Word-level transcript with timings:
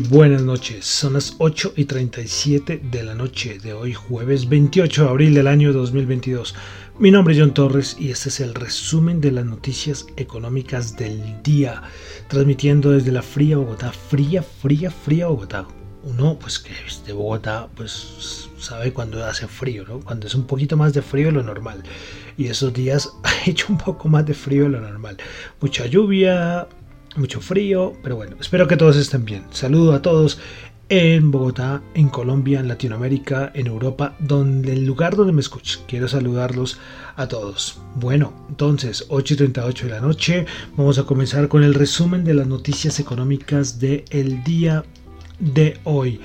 Buenas 0.00 0.42
noches, 0.42 0.84
son 0.84 1.14
las 1.14 1.36
8 1.38 1.72
y 1.76 1.86
37 1.86 2.82
de 2.90 3.02
la 3.02 3.14
noche 3.14 3.58
de 3.58 3.72
hoy, 3.72 3.94
jueves 3.94 4.48
28 4.48 5.04
de 5.04 5.08
abril 5.08 5.34
del 5.34 5.46
año 5.46 5.72
2022. 5.72 6.54
Mi 6.98 7.10
nombre 7.10 7.34
es 7.34 7.40
John 7.40 7.54
Torres 7.54 7.96
y 7.98 8.10
este 8.10 8.28
es 8.28 8.40
el 8.40 8.54
resumen 8.54 9.20
de 9.20 9.32
las 9.32 9.46
noticias 9.46 10.06
económicas 10.16 10.96
del 10.96 11.42
día, 11.42 11.82
transmitiendo 12.28 12.90
desde 12.90 13.10
la 13.10 13.22
fría 13.22 13.56
Bogotá, 13.56 13.90
fría, 13.92 14.42
fría, 14.42 14.90
fría 14.90 15.28
Bogotá. 15.28 15.66
Uno, 16.02 16.38
pues 16.38 16.58
que 16.58 16.72
es 16.86 17.02
de 17.06 17.12
Bogotá, 17.12 17.68
pues 17.74 18.48
sabe 18.58 18.92
cuando 18.92 19.24
hace 19.24 19.46
frío, 19.46 19.84
¿no? 19.88 20.00
Cuando 20.00 20.26
es 20.26 20.34
un 20.34 20.46
poquito 20.46 20.76
más 20.76 20.92
de 20.92 21.02
frío 21.02 21.26
de 21.26 21.32
lo 21.32 21.42
normal. 21.42 21.82
Y 22.36 22.46
esos 22.46 22.72
días 22.72 23.10
ha 23.22 23.48
hecho 23.48 23.66
un 23.70 23.78
poco 23.78 24.08
más 24.08 24.26
de 24.26 24.34
frío 24.34 24.64
de 24.64 24.70
lo 24.70 24.80
normal. 24.80 25.16
Mucha 25.60 25.86
lluvia, 25.86 26.68
mucho 27.18 27.40
frío, 27.40 27.94
pero 28.02 28.16
bueno, 28.16 28.36
espero 28.40 28.68
que 28.68 28.76
todos 28.76 28.96
estén 28.96 29.24
bien. 29.24 29.44
Saludo 29.50 29.92
a 29.92 30.02
todos 30.02 30.38
en 30.88 31.32
Bogotá, 31.32 31.82
en 31.94 32.08
Colombia, 32.08 32.60
en 32.60 32.68
Latinoamérica, 32.68 33.50
en 33.54 33.66
Europa, 33.66 34.14
donde 34.20 34.72
el 34.72 34.84
lugar 34.86 35.16
donde 35.16 35.32
me 35.32 35.40
escuchen. 35.40 35.82
Quiero 35.88 36.06
saludarlos 36.06 36.78
a 37.16 37.26
todos. 37.26 37.80
Bueno, 37.96 38.32
entonces, 38.48 39.04
8 39.08 39.34
y 39.34 39.36
38 39.36 39.86
de 39.86 39.92
la 39.92 40.00
noche, 40.00 40.46
vamos 40.76 40.98
a 40.98 41.04
comenzar 41.04 41.48
con 41.48 41.64
el 41.64 41.74
resumen 41.74 42.24
de 42.24 42.34
las 42.34 42.46
noticias 42.46 43.00
económicas 43.00 43.80
del 43.80 44.04
el 44.10 44.44
día 44.44 44.84
de 45.40 45.78
hoy. 45.84 46.20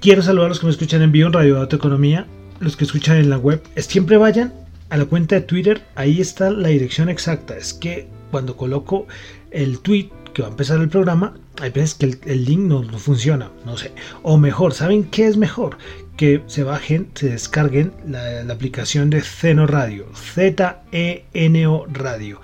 Quiero 0.00 0.22
saludar 0.22 0.46
a 0.46 0.48
los 0.50 0.60
que 0.60 0.66
me 0.66 0.72
escuchan 0.72 1.02
en 1.02 1.12
vivo 1.12 1.28
en 1.28 1.32
Radio 1.32 1.56
Dato 1.56 1.76
Economía, 1.76 2.26
los 2.60 2.76
que 2.76 2.84
escuchan 2.84 3.18
en 3.18 3.30
la 3.30 3.38
web. 3.38 3.62
Siempre 3.76 4.16
vayan 4.16 4.52
a 4.90 4.96
la 4.96 5.04
cuenta 5.04 5.36
de 5.36 5.42
Twitter, 5.42 5.82
ahí 5.94 6.20
está 6.20 6.50
la 6.50 6.68
dirección 6.68 7.08
exacta. 7.08 7.56
Es 7.56 7.74
que 7.74 8.08
cuando 8.30 8.56
coloco 8.56 9.06
el 9.50 9.80
tweet 9.80 10.10
que 10.32 10.42
va 10.42 10.48
a 10.48 10.50
empezar 10.50 10.80
el 10.80 10.88
programa, 10.88 11.34
hay 11.60 11.70
veces 11.70 11.94
que 11.94 12.18
el, 12.30 12.44
link 12.44 12.60
no, 12.60 12.82
funciona, 12.98 13.50
no 13.64 13.76
sé. 13.76 13.92
O 14.22 14.38
mejor, 14.38 14.74
¿saben 14.74 15.04
qué 15.04 15.26
es 15.26 15.36
mejor? 15.36 15.78
Que 16.16 16.42
se 16.46 16.62
bajen, 16.62 17.10
se 17.14 17.30
descarguen 17.30 17.92
la, 18.06 18.40
aplicación 18.52 19.10
de 19.10 19.20
Zeno 19.20 19.66
Radio, 19.66 20.06
Z-E-N-O 20.14 21.86
Radio. 21.92 22.40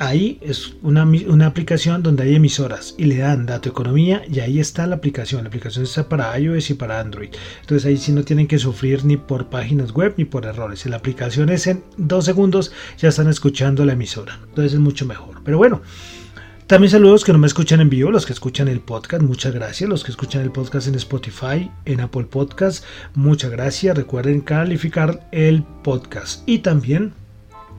Ahí 0.00 0.38
es 0.40 0.74
una, 0.82 1.04
una, 1.04 1.46
aplicación 1.46 2.04
donde 2.04 2.22
hay 2.22 2.36
emisoras 2.36 2.94
y 2.96 3.06
le 3.06 3.16
dan 3.18 3.46
dato 3.46 3.68
economía 3.68 4.22
y 4.30 4.38
ahí 4.38 4.60
está 4.60 4.86
la 4.86 4.94
aplicación. 4.94 5.42
La 5.42 5.48
aplicación 5.48 5.84
está 5.84 6.08
para 6.08 6.38
iOS 6.38 6.70
y 6.70 6.74
para 6.74 7.00
Android. 7.00 7.30
Entonces 7.60 7.84
ahí 7.84 7.96
sí 7.96 8.12
no 8.12 8.22
tienen 8.22 8.46
que 8.46 8.58
sufrir 8.58 9.04
ni 9.04 9.16
por 9.16 9.50
páginas 9.50 9.92
web 9.92 10.14
ni 10.16 10.24
por 10.24 10.46
errores. 10.46 10.84
En 10.84 10.92
la 10.92 10.98
aplicación 10.98 11.48
es 11.48 11.66
en 11.66 11.82
dos 11.96 12.26
segundos 12.26 12.70
ya 12.96 13.08
están 13.08 13.28
escuchando 13.28 13.84
la 13.84 13.94
emisora. 13.94 14.38
Entonces 14.48 14.74
es 14.74 14.78
mucho 14.78 15.04
mejor. 15.04 15.42
Pero 15.44 15.58
bueno. 15.58 15.82
También 16.68 16.90
saludos 16.90 17.24
que 17.24 17.32
no 17.32 17.38
me 17.38 17.46
escuchan 17.46 17.80
en 17.80 17.88
vivo, 17.88 18.10
los 18.10 18.26
que 18.26 18.34
escuchan 18.34 18.68
el 18.68 18.80
podcast, 18.80 19.22
muchas 19.22 19.54
gracias. 19.54 19.88
Los 19.88 20.04
que 20.04 20.10
escuchan 20.10 20.42
el 20.42 20.52
podcast 20.52 20.86
en 20.86 20.96
Spotify, 20.96 21.70
en 21.86 22.00
Apple 22.02 22.24
Podcast, 22.24 22.84
muchas 23.14 23.50
gracias. 23.50 23.96
Recuerden 23.96 24.42
calificar 24.42 25.26
el 25.32 25.62
podcast. 25.62 26.46
Y 26.46 26.58
también 26.58 27.14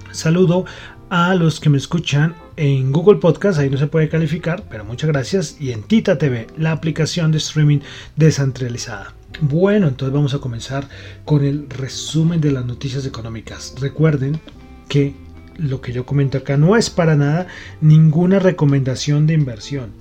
saludo 0.10 0.66
a 1.12 1.36
los 1.36 1.60
que 1.60 1.70
me 1.70 1.78
escuchan 1.78 2.34
en 2.56 2.92
Google 2.92 3.20
Podcast, 3.20 3.60
ahí 3.60 3.70
no 3.70 3.78
se 3.78 3.86
puede 3.86 4.10
calificar, 4.10 4.64
pero 4.72 4.84
muchas 4.86 5.08
gracias. 5.12 5.58
Y 5.60 5.72
en 5.72 5.84
Tita 5.84 6.18
TV, 6.18 6.48
la 6.58 6.72
aplicación 6.72 7.32
de 7.32 7.38
streaming 7.38 7.82
descentralizada. 8.16 9.14
Bueno, 9.40 9.88
entonces 9.88 10.16
vamos 10.16 10.34
a 10.34 10.40
comenzar 10.40 10.90
con 11.26 11.46
el 11.46 11.70
resumen 11.70 12.42
de 12.42 12.54
las 12.54 12.66
noticias 12.66 13.06
económicas. 13.06 13.76
Recuerden 13.80 14.42
que 14.88 15.14
lo 15.60 15.82
que 15.82 15.94
yo 15.94 16.06
comento 16.06 16.38
acá 16.38 16.58
no 16.58 16.76
es 16.76 16.90
para 16.90 17.16
nada 17.16 17.48
ninguna 17.82 18.40
recomendación 18.40 19.28
de 19.28 19.34
inversión. 19.34 19.92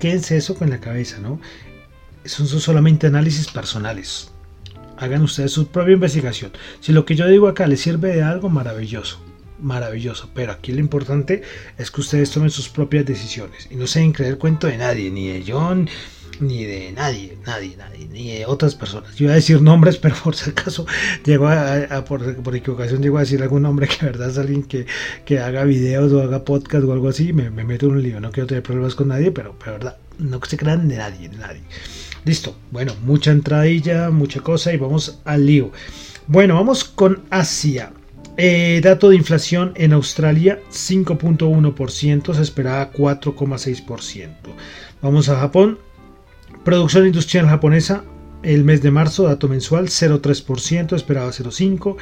Quédense 0.00 0.36
eso 0.36 0.54
con 0.54 0.70
la 0.70 0.80
cabeza, 0.80 1.18
¿no? 1.18 1.40
Son 2.24 2.46
solamente 2.46 3.06
análisis 3.06 3.48
personales. 3.48 4.30
Hagan 4.96 5.22
ustedes 5.22 5.52
su 5.52 5.66
propia 5.68 5.94
investigación. 5.94 6.52
Si 6.80 6.92
lo 6.92 7.04
que 7.04 7.16
yo 7.16 7.26
digo 7.26 7.48
acá 7.48 7.66
les 7.66 7.80
sirve 7.80 8.14
de 8.14 8.22
algo, 8.22 8.48
maravilloso 8.48 9.20
maravilloso. 9.60 10.30
Pero 10.34 10.52
aquí 10.52 10.72
lo 10.72 10.80
importante 10.80 11.42
es 11.78 11.90
que 11.90 12.00
ustedes 12.00 12.30
tomen 12.30 12.50
sus 12.50 12.68
propias 12.68 13.06
decisiones 13.06 13.68
y 13.70 13.76
no 13.76 13.86
se 13.86 14.00
den 14.00 14.12
creer 14.12 14.38
cuento 14.38 14.66
de 14.66 14.78
nadie, 14.78 15.10
ni 15.10 15.28
de 15.28 15.44
John, 15.46 15.88
ni 16.40 16.64
de 16.64 16.92
nadie, 16.92 17.36
nadie, 17.46 17.76
nadie, 17.76 18.06
ni 18.06 18.32
de 18.32 18.46
otras 18.46 18.74
personas. 18.74 19.14
Yo 19.16 19.24
iba 19.24 19.32
a 19.32 19.36
decir 19.36 19.60
nombres, 19.62 19.96
pero 20.02 20.14
por 20.22 20.34
si 20.34 20.50
acaso 20.50 20.86
llegó 21.24 21.48
a, 21.48 22.04
por, 22.04 22.36
por, 22.42 22.56
equivocación 22.56 23.02
llegó 23.02 23.18
a 23.18 23.20
decir 23.20 23.42
algún 23.42 23.62
nombre 23.62 23.88
que 23.88 24.04
verdad 24.04 24.30
es 24.30 24.38
alguien 24.38 24.62
que, 24.62 24.86
que 25.24 25.38
haga 25.38 25.64
videos 25.64 26.12
o 26.12 26.22
haga 26.22 26.44
podcast 26.44 26.84
o 26.84 26.92
algo 26.92 27.08
así, 27.08 27.32
me, 27.32 27.50
me, 27.50 27.64
meto 27.64 27.86
en 27.86 27.92
un 27.92 28.02
lío. 28.02 28.20
No 28.20 28.30
quiero 28.30 28.46
tener 28.46 28.62
problemas 28.62 28.94
con 28.94 29.08
nadie, 29.08 29.30
pero 29.30 29.56
de 29.64 29.70
verdad, 29.70 29.96
no 30.18 30.40
se 30.46 30.56
crean 30.56 30.88
de 30.88 30.96
nadie, 30.96 31.28
nadie. 31.28 31.62
Listo, 32.24 32.56
bueno, 32.70 32.94
mucha 33.04 33.30
entradilla, 33.30 34.10
mucha 34.10 34.40
cosa 34.40 34.72
y 34.72 34.78
vamos 34.78 35.20
al 35.24 35.44
lío. 35.44 35.72
Bueno, 36.26 36.54
vamos 36.54 36.84
con 36.84 37.22
Asia. 37.30 37.92
Eh, 38.36 38.80
dato 38.82 39.10
de 39.10 39.16
inflación 39.16 39.72
en 39.76 39.92
Australia 39.92 40.58
5.1%, 40.72 42.34
se 42.34 42.42
esperaba 42.42 42.90
4,6%. 42.92 44.30
Vamos 45.02 45.28
a 45.28 45.38
Japón. 45.38 45.78
Producción 46.64 47.06
industrial 47.06 47.46
japonesa 47.46 48.04
el 48.44 48.64
mes 48.64 48.82
de 48.82 48.90
marzo, 48.90 49.24
dato 49.24 49.48
mensual 49.48 49.88
0,3%, 49.88 50.94
esperaba 50.94 51.30
0,5%. 51.30 51.96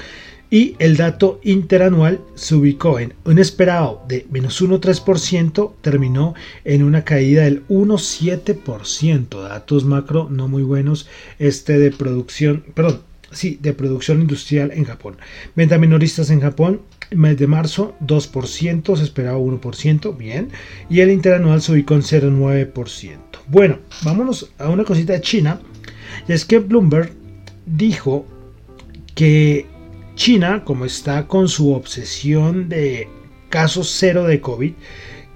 Y 0.50 0.76
el 0.80 0.98
dato 0.98 1.40
interanual 1.42 2.20
se 2.34 2.54
ubicó 2.54 2.98
en 2.98 3.14
un 3.24 3.38
esperado 3.38 4.04
de 4.06 4.26
menos 4.30 4.60
1,3%, 4.62 5.72
terminó 5.80 6.34
en 6.64 6.82
una 6.82 7.04
caída 7.04 7.44
del 7.44 7.66
1,7%. 7.68 9.48
Datos 9.48 9.86
macro 9.86 10.28
no 10.30 10.48
muy 10.48 10.62
buenos. 10.62 11.08
Este 11.38 11.78
de 11.78 11.90
producción, 11.90 12.64
perdón, 12.74 13.00
sí, 13.30 13.58
de 13.62 13.72
producción 13.72 14.20
industrial 14.20 14.72
en 14.74 14.84
Japón. 14.84 15.16
Venta 15.56 15.78
minoristas 15.78 16.28
en 16.28 16.40
Japón, 16.42 16.82
mes 17.10 17.38
de 17.38 17.46
marzo 17.46 17.94
2%, 18.02 18.96
se 18.96 19.04
esperaba 19.04 19.38
1%, 19.38 20.16
bien. 20.18 20.50
Y 20.90 21.00
el 21.00 21.10
interanual 21.10 21.62
se 21.62 21.72
ubicó 21.72 21.94
en 21.94 22.02
0,9%. 22.02 23.31
Bueno, 23.48 23.78
vámonos 24.02 24.50
a 24.58 24.68
una 24.68 24.84
cosita 24.84 25.14
de 25.14 25.20
China. 25.20 25.60
Y 26.28 26.32
es 26.32 26.44
que 26.44 26.58
Bloomberg 26.58 27.12
dijo 27.66 28.26
que 29.14 29.66
China, 30.14 30.62
como 30.64 30.84
está 30.84 31.26
con 31.26 31.48
su 31.48 31.72
obsesión 31.72 32.68
de 32.68 33.08
casos 33.48 33.90
cero 33.90 34.24
de 34.24 34.40
COVID, 34.40 34.72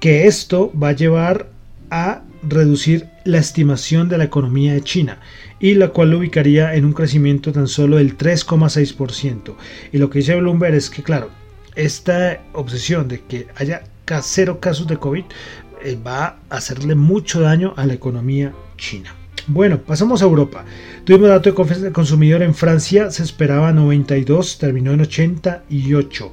que 0.00 0.26
esto 0.26 0.72
va 0.80 0.88
a 0.88 0.92
llevar 0.92 1.50
a 1.90 2.22
reducir 2.42 3.08
la 3.24 3.38
estimación 3.38 4.08
de 4.08 4.18
la 4.18 4.24
economía 4.24 4.74
de 4.74 4.82
China 4.82 5.20
y 5.58 5.74
la 5.74 5.88
cual 5.88 6.10
lo 6.10 6.18
ubicaría 6.18 6.74
en 6.74 6.84
un 6.84 6.92
crecimiento 6.92 7.52
tan 7.52 7.66
solo 7.66 7.96
del 7.96 8.16
3,6%. 8.16 9.54
Y 9.92 9.98
lo 9.98 10.10
que 10.10 10.20
dice 10.20 10.36
Bloomberg 10.36 10.74
es 10.74 10.90
que, 10.90 11.02
claro, 11.02 11.30
esta 11.74 12.42
obsesión 12.52 13.08
de 13.08 13.20
que 13.20 13.48
haya 13.56 13.82
cero 14.22 14.60
casos 14.60 14.86
de 14.86 14.96
COVID 14.96 15.24
va 15.94 16.38
a 16.50 16.56
hacerle 16.56 16.96
mucho 16.96 17.40
daño 17.40 17.74
a 17.76 17.86
la 17.86 17.94
economía 17.94 18.52
china. 18.76 19.14
Bueno, 19.46 19.80
pasamos 19.80 20.22
a 20.22 20.24
Europa. 20.24 20.64
Tuvimos 21.04 21.28
dato 21.28 21.50
de 21.50 21.54
confianza 21.54 21.84
del 21.84 21.92
consumidor 21.92 22.42
en 22.42 22.54
Francia, 22.54 23.12
se 23.12 23.22
esperaba 23.22 23.72
92, 23.72 24.58
terminó 24.58 24.92
en 24.92 25.02
88. 25.02 26.32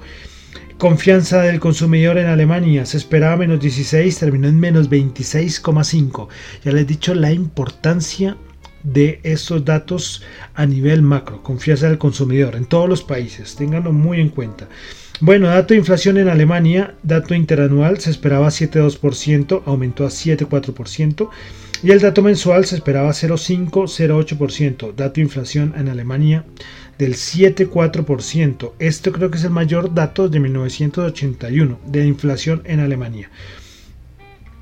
Confianza 0.80 1.44
del 1.44 1.60
consumidor 1.60 2.18
en 2.18 2.26
Alemania 2.26 2.86
se 2.88 2.98
esperaba 2.98 3.38
menos 3.38 3.60
16, 3.60 4.18
terminó 4.18 4.48
en 4.48 4.60
menos 4.60 4.90
26,5. 4.90 6.28
Ya 6.66 6.72
les 6.72 6.82
he 6.82 6.86
dicho 6.86 7.14
la 7.14 7.32
importancia 7.32 8.36
de 8.82 9.20
estos 9.24 9.64
datos 9.64 10.24
a 10.56 10.66
nivel 10.66 11.02
macro, 11.04 11.42
confianza 11.42 11.88
del 11.88 11.98
consumidor 11.98 12.56
en 12.56 12.66
todos 12.66 12.90
los 12.90 13.04
países, 13.04 13.56
ténganlo 13.56 13.94
muy 13.94 14.20
en 14.20 14.30
cuenta. 14.30 14.68
Bueno, 15.20 15.48
dato 15.48 15.74
de 15.74 15.80
inflación 15.80 16.18
en 16.18 16.28
Alemania, 16.28 16.96
dato 17.04 17.34
interanual 17.34 18.00
se 18.00 18.10
esperaba 18.10 18.48
7,2%, 18.48 19.64
aumentó 19.66 20.06
a 20.06 20.10
7,4%. 20.10 21.30
Y 21.84 21.92
el 21.92 22.00
dato 22.00 22.22
mensual 22.22 22.66
se 22.66 22.76
esperaba 22.76 23.10
0,5-0,8%. 23.10 24.94
Dato 24.96 25.14
de 25.16 25.22
inflación 25.22 25.74
en 25.78 25.90
Alemania 25.90 26.46
del 26.98 27.14
7,4%. 27.16 28.72
Esto 28.80 29.12
creo 29.12 29.30
que 29.30 29.38
es 29.38 29.44
el 29.44 29.50
mayor 29.50 29.94
dato 29.94 30.30
de 30.30 30.40
1981 30.40 31.80
de 31.86 32.06
inflación 32.06 32.62
en 32.66 32.80
Alemania. 32.80 33.30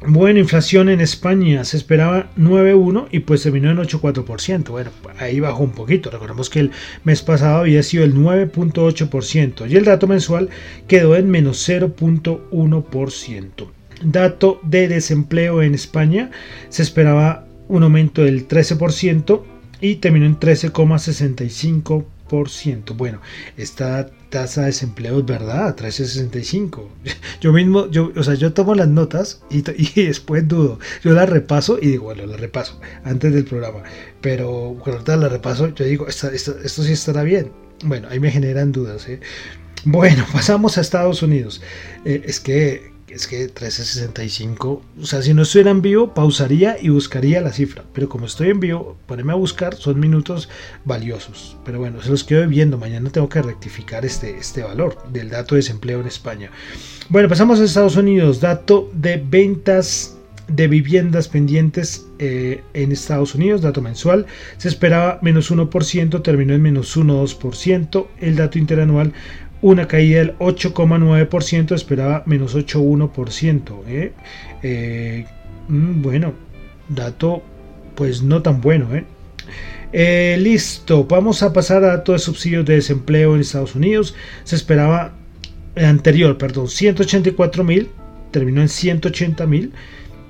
Bueno, 0.03 0.39
inflación 0.39 0.89
en 0.89 0.99
España 0.99 1.63
se 1.63 1.77
esperaba 1.77 2.31
9,1 2.35 3.09
y 3.11 3.19
pues 3.19 3.43
terminó 3.43 3.69
en 3.69 3.77
8,4%. 3.77 4.69
Bueno, 4.69 4.89
ahí 5.19 5.39
bajó 5.39 5.61
un 5.63 5.73
poquito. 5.73 6.09
Recordemos 6.09 6.49
que 6.49 6.61
el 6.61 6.71
mes 7.03 7.21
pasado 7.21 7.59
había 7.59 7.83
sido 7.83 8.03
el 8.03 8.15
9,8% 8.15 9.69
y 9.69 9.77
el 9.77 9.85
dato 9.85 10.07
mensual 10.07 10.49
quedó 10.87 11.15
en 11.15 11.29
menos 11.29 11.69
0,1%. 11.69 13.67
Dato 14.03 14.59
de 14.63 14.87
desempleo 14.87 15.61
en 15.61 15.75
España 15.75 16.31
se 16.69 16.81
esperaba 16.81 17.45
un 17.67 17.83
aumento 17.83 18.23
del 18.23 18.47
13% 18.47 19.43
y 19.81 19.97
terminó 19.97 20.25
en 20.25 20.39
13,65%. 20.39 22.95
Bueno, 22.95 23.21
esta 23.55 24.09
tasa 24.31 24.61
de 24.61 24.67
desempleo 24.67 25.19
es 25.19 25.25
verdad, 25.25 25.75
13,65. 25.75 26.87
Yo 27.41 27.53
mismo, 27.53 27.89
yo, 27.89 28.11
o 28.15 28.23
sea, 28.23 28.35
yo 28.35 28.53
tomo 28.53 28.75
las 28.75 28.87
notas 28.87 29.41
y, 29.49 29.63
y, 29.77 30.05
después 30.05 30.47
dudo. 30.47 30.79
Yo 31.03 31.13
las 31.13 31.29
repaso 31.29 31.77
y 31.81 31.87
digo, 31.87 32.05
bueno, 32.05 32.25
las 32.25 32.39
repaso 32.39 32.79
antes 33.03 33.33
del 33.33 33.45
programa. 33.45 33.83
Pero 34.21 34.77
cuando 34.83 35.17
las 35.17 35.31
repaso, 35.31 35.67
yo 35.73 35.85
digo, 35.85 36.07
esto, 36.07 36.29
sí 36.33 36.91
estará 36.91 37.23
bien. 37.23 37.51
Bueno, 37.83 38.07
ahí 38.11 38.19
me 38.19 38.31
generan 38.31 38.71
dudas. 38.71 39.07
¿eh? 39.09 39.19
Bueno, 39.85 40.25
pasamos 40.33 40.77
a 40.77 40.81
Estados 40.81 41.23
Unidos. 41.23 41.61
Eh, 42.05 42.21
es 42.25 42.39
que 42.39 42.90
es 43.13 43.27
que 43.27 43.39
1365, 43.39 44.81
o 45.01 45.05
sea, 45.05 45.21
si 45.21 45.33
no 45.33 45.41
estuviera 45.41 45.71
en 45.71 45.81
vivo, 45.81 46.13
pausaría 46.13 46.77
y 46.81 46.89
buscaría 46.89 47.41
la 47.41 47.51
cifra. 47.51 47.83
Pero 47.93 48.09
como 48.09 48.25
estoy 48.25 48.49
en 48.49 48.59
vivo, 48.59 48.97
ponerme 49.05 49.33
a 49.33 49.35
buscar 49.35 49.75
son 49.75 49.99
minutos 49.99 50.49
valiosos. 50.85 51.57
Pero 51.65 51.79
bueno, 51.79 52.01
se 52.01 52.09
los 52.09 52.23
quedo 52.23 52.47
viendo. 52.47 52.77
Mañana 52.77 53.09
tengo 53.09 53.29
que 53.29 53.41
rectificar 53.41 54.05
este, 54.05 54.37
este 54.37 54.63
valor 54.63 54.97
del 55.11 55.29
dato 55.29 55.55
de 55.55 55.59
desempleo 55.59 55.99
en 55.99 56.07
España. 56.07 56.51
Bueno, 57.09 57.27
pasamos 57.27 57.59
a 57.59 57.65
Estados 57.65 57.97
Unidos. 57.97 58.39
Dato 58.39 58.89
de 58.93 59.17
ventas 59.17 60.15
de 60.47 60.67
viviendas 60.67 61.27
pendientes 61.27 62.07
eh, 62.19 62.61
en 62.73 62.91
Estados 62.91 63.35
Unidos, 63.35 63.61
dato 63.61 63.81
mensual, 63.81 64.25
se 64.57 64.67
esperaba 64.67 65.19
menos 65.21 65.51
1%, 65.51 66.21
terminó 66.21 66.53
en 66.53 66.61
menos 66.61 66.97
1,2%, 66.97 68.07
el 68.19 68.35
dato 68.35 68.59
interanual 68.59 69.13
una 69.61 69.87
caída 69.87 70.19
del 70.19 70.37
8,9%, 70.39 71.75
esperaba 71.75 72.23
menos 72.25 72.55
8,1%. 72.55 73.83
¿eh? 73.87 74.13
Eh, 74.63 75.25
mm, 75.67 76.01
bueno, 76.01 76.33
dato 76.89 77.43
pues 77.95 78.23
no 78.23 78.41
tan 78.41 78.61
bueno. 78.61 78.93
¿eh? 78.95 79.05
¿eh? 79.93 80.37
listo, 80.39 81.05
vamos 81.05 81.43
a 81.43 81.53
pasar 81.53 81.83
a 81.83 81.97
datos 81.97 82.13
de 82.13 82.19
subsidios 82.19 82.65
de 82.65 82.75
desempleo 82.75 83.35
en 83.35 83.41
Estados 83.41 83.75
Unidos. 83.75 84.15
Se 84.43 84.55
esperaba 84.55 85.13
anterior, 85.75 86.37
perdón, 86.37 86.67
184 86.67 87.63
mil, 87.63 87.89
terminó 88.31 88.61
en 88.61 88.69
180 88.69 89.45
mil. 89.45 89.71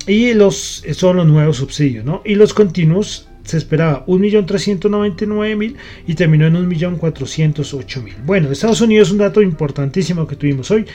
Y 0.07 0.33
los 0.33 0.83
son 0.93 1.17
los 1.17 1.27
nuevos 1.27 1.57
subsidios, 1.57 2.03
¿no? 2.03 2.23
Y 2.25 2.33
los 2.33 2.55
continuos 2.55 3.29
se 3.43 3.57
esperaba 3.57 4.05
1.399.000 4.05 5.75
y 6.07 6.15
terminó 6.15 6.47
en 6.47 6.55
1.408.000. 6.69 8.25
Bueno, 8.25 8.51
Estados 8.51 8.81
Unidos 8.81 9.11
un 9.11 9.17
dato 9.17 9.41
importantísimo 9.41 10.27
que 10.27 10.35
tuvimos 10.35 10.69
hoy. 10.71 10.85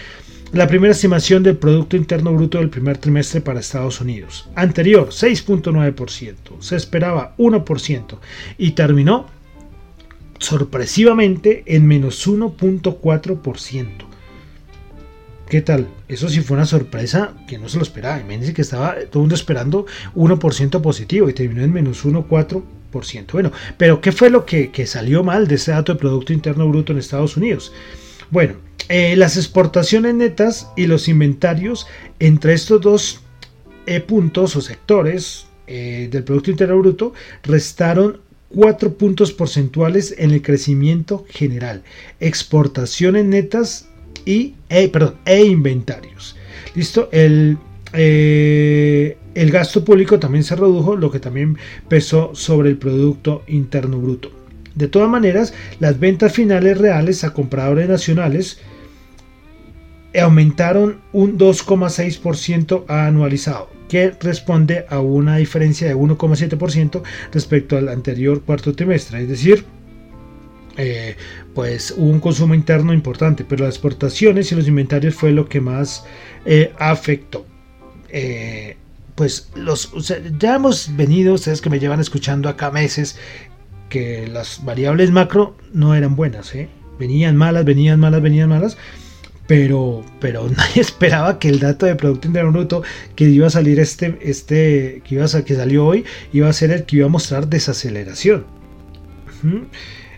La 0.53 0.69
primera 0.69 0.93
estimación 0.93 1.43
del 1.43 1.57
Producto 1.57 1.97
Interno 1.97 2.33
Bruto 2.33 2.59
del 2.59 2.71
primer 2.71 2.99
trimestre 2.99 3.41
para 3.41 3.61
Estados 3.61 4.01
Unidos. 4.01 4.49
Anterior, 4.55 5.09
6.9%. 5.09 6.61
Se 6.61 6.77
esperaba 6.77 7.35
1% 7.37 8.19
y 8.57 8.71
terminó 8.71 9.27
sorpresivamente 10.39 11.65
en 11.67 11.87
menos 11.87 12.27
1.4%. 12.29 14.16
¿Qué 15.49 15.61
tal? 15.61 15.87
Eso 16.09 16.29
sí 16.29 16.41
fue 16.41 16.57
una 16.57 16.67
sorpresa 16.67 17.35
que 17.47 17.57
no 17.57 17.69
se 17.69 17.77
lo 17.77 17.85
esperaba. 17.85 18.19
Imagínense 18.19 18.53
que 18.53 18.63
estaba 18.63 18.95
todo 18.95 19.21
el 19.21 19.21
mundo 19.21 19.37
esperando 19.37 19.87
1% 20.17 20.81
positivo 20.83 21.29
y 21.29 21.35
terminó 21.35 21.63
en 21.63 21.73
menos 21.73 22.05
1,4%. 22.05 23.33
Bueno, 23.33 23.53
pero 23.79 24.01
¿qué 24.01 24.11
fue 24.11 24.29
lo 24.29 24.45
que, 24.45 24.87
salió 24.87 25.23
mal 25.23 25.47
de 25.47 25.55
ese 25.55 25.71
dato 25.71 25.93
de 25.93 26.01
Producto 26.01 26.33
Interno 26.33 26.69
Bruto 26.69 26.93
en 26.93 26.99
Estados 26.99 27.37
Unidos? 27.37 27.73
Bueno, 28.31 28.55
eh, 28.89 29.15
las 29.15 29.37
exportaciones 29.37 30.15
netas 30.15 30.69
y 30.77 30.87
los 30.87 31.07
inventarios 31.07 31.87
entre 32.19 32.55
estos 32.55 32.81
dos 32.81 33.21
eh, 33.87 34.01
puntos 34.01 34.57
o 34.57 34.61
sectores 34.61 35.47
eh, 35.69 36.09
del 36.11 36.25
Producto 36.25 36.51
Interno 36.51 36.79
Bruto 36.79 37.13
restaron 37.45 38.21
4 38.49 38.95
puntos 38.95 39.33
porcentuales 39.33 40.15
en 40.19 40.33
el 40.33 40.43
crecimiento 40.43 41.25
general. 41.29 41.85
Exportaciones 42.19 43.25
netas 43.25 43.89
y, 44.27 44.55
e, 44.69 44.89
perdón, 44.89 45.15
e 45.25 45.43
inventarios. 45.45 46.37
¿Listo? 46.75 47.09
El, 47.13 47.57
eh, 47.95 49.17
el 49.35 49.51
gasto 49.51 49.85
público 49.85 50.19
también 50.19 50.45
se 50.45 50.57
redujo, 50.57 50.97
lo 50.97 51.11
que 51.11 51.21
también 51.21 51.57
pesó 51.89 52.33
sobre 52.35 52.69
el 52.69 52.77
Producto 52.77 53.43
Interno 53.47 53.99
Bruto. 53.99 54.31
De 54.75 54.89
todas 54.89 55.09
maneras, 55.09 55.55
las 55.81 55.99
ventas 55.99 56.35
finales 56.35 56.77
reales 56.77 57.25
a 57.25 57.33
compradores 57.33 57.89
nacionales 57.89 58.59
aumentaron 60.19 61.01
un 61.13 61.39
2,6% 61.39 62.85
anualizado, 62.89 63.71
que 63.89 64.11
responde 64.21 64.87
a 64.89 65.01
una 65.01 65.37
diferencia 65.37 65.87
de 65.87 65.95
1,7% 65.95 67.03
respecto 67.33 67.77
al 67.77 67.89
anterior 67.89 68.43
cuarto 68.43 68.75
trimestre, 68.75 69.23
es 69.23 69.29
decir, 69.29 69.65
eh, 70.77 71.17
pues 71.55 71.95
hubo 71.97 72.11
un 72.11 72.21
consumo 72.21 72.55
interno 72.55 72.93
importante, 72.93 73.45
pero 73.45 73.65
las 73.65 73.75
exportaciones 73.75 74.53
y 74.53 74.55
los 74.55 74.69
inventarios 74.69 75.15
fue 75.15 75.33
lo 75.33 75.49
que 75.49 75.61
más 75.61 76.05
eh, 76.45 76.73
afectó. 76.79 77.47
Eh, 78.11 78.77
pues 79.15 79.51
los, 79.55 79.93
ya 80.39 80.57
hemos 80.57 80.95
venido, 80.95 81.35
ustedes 81.35 81.63
que 81.63 81.71
me 81.71 81.79
llevan 81.79 82.01
escuchando 82.01 82.49
acá 82.49 82.71
meses, 82.71 83.19
que 83.89 84.27
las 84.27 84.65
variables 84.65 85.11
macro 85.11 85.57
no 85.73 85.95
eran 85.95 86.17
buenas, 86.17 86.53
venían 86.99 87.37
malas, 87.37 87.65
venían 87.65 87.99
malas, 87.99 88.21
venían 88.21 88.49
malas. 88.51 88.77
Pero, 89.47 90.05
pero 90.21 90.49
nadie 90.57 90.83
esperaba 90.83 91.39
que 91.39 91.49
el 91.49 91.61
dato 91.61 91.87
de 91.87 91.95
Producto 91.95 92.27
Interno 92.27 92.53
Bruto 92.53 92.83
que 93.15 93.25
iba 93.25 93.47
a 93.47 93.51
salir 93.51 93.79
este, 93.79 94.19
este 94.21 95.03
que, 95.05 95.15
iba 95.15 95.25
a, 95.25 95.45
que 95.45 95.55
salió 95.55 95.87
hoy, 95.87 96.05
iba 96.33 96.49
a 96.49 96.53
ser 96.53 96.71
el 96.73 96.85
que 96.85 96.97
iba 96.97 97.07
a 97.07 97.11
mostrar 97.11 97.49
desaceleración. 97.49 98.45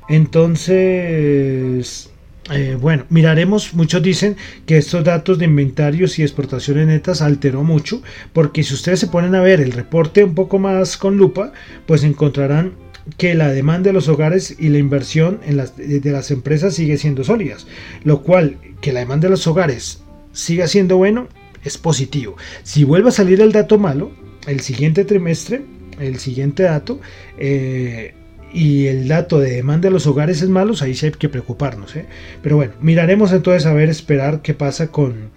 Entonces, 0.09 2.11
eh, 2.51 2.77
bueno, 2.81 3.05
miraremos, 3.11 3.75
muchos 3.75 4.03
dicen 4.03 4.37
que 4.67 4.79
estos 4.79 5.05
datos 5.05 5.39
de 5.39 5.45
inventarios 5.45 6.19
y 6.19 6.23
exportaciones 6.23 6.87
netas 6.87 7.21
alteró 7.21 7.63
mucho, 7.63 8.03
porque 8.33 8.63
si 8.63 8.75
ustedes 8.75 9.01
se 9.01 9.09
ponen 9.09 9.35
a 9.35 9.43
ver 9.43 9.61
el 9.61 9.73
reporte 9.73 10.25
un 10.25 10.35
poco 10.35 10.59
más 10.59 10.97
con 10.97 11.19
lupa, 11.19 11.53
pues 11.87 12.05
encontrarán 12.05 12.73
que 13.17 13.35
la 13.35 13.49
demanda 13.49 13.89
de 13.89 13.95
los 13.95 14.09
hogares 14.09 14.57
y 14.59 14.69
la 14.69 14.79
inversión 14.79 15.41
de 15.47 16.13
las 16.13 16.31
empresas 16.31 16.75
sigue 16.75 16.99
siendo 16.99 17.25
sólidas, 17.25 17.67
lo 18.05 18.23
cual 18.23 18.59
que 18.81 18.93
la 18.93 19.01
demanda 19.01 19.27
de 19.27 19.31
los 19.31 19.47
hogares 19.47 20.03
siga 20.33 20.69
siendo 20.69 20.97
bueno 20.97 21.29
es 21.65 21.79
positivo. 21.79 22.37
Si 22.63 22.85
vuelve 22.85 23.09
a 23.09 23.13
salir 23.13 23.41
el 23.41 23.53
dato 23.53 23.79
malo, 23.79 24.13
el 24.47 24.61
siguiente 24.61 25.05
trimestre, 25.05 25.63
el 25.99 26.19
siguiente 26.19 26.65
dato, 26.65 27.01
eh, 27.39 28.15
y 28.53 28.87
el 28.87 29.09
dato 29.09 29.39
de 29.39 29.51
demanda 29.51 29.89
de 29.89 29.93
los 29.93 30.07
hogares 30.07 30.43
es 30.43 30.49
malo, 30.49 30.75
ahí 30.81 30.95
sí 30.95 31.07
hay 31.07 31.13
que 31.13 31.29
preocuparnos. 31.29 31.95
¿eh? 31.97 32.07
Pero 32.43 32.57
bueno, 32.57 32.73
miraremos 32.81 33.33
entonces 33.33 33.67
a 33.67 33.73
ver, 33.73 33.89
esperar 33.89 34.43
qué 34.43 34.55
pasa 34.55 34.89
con, 34.89 35.31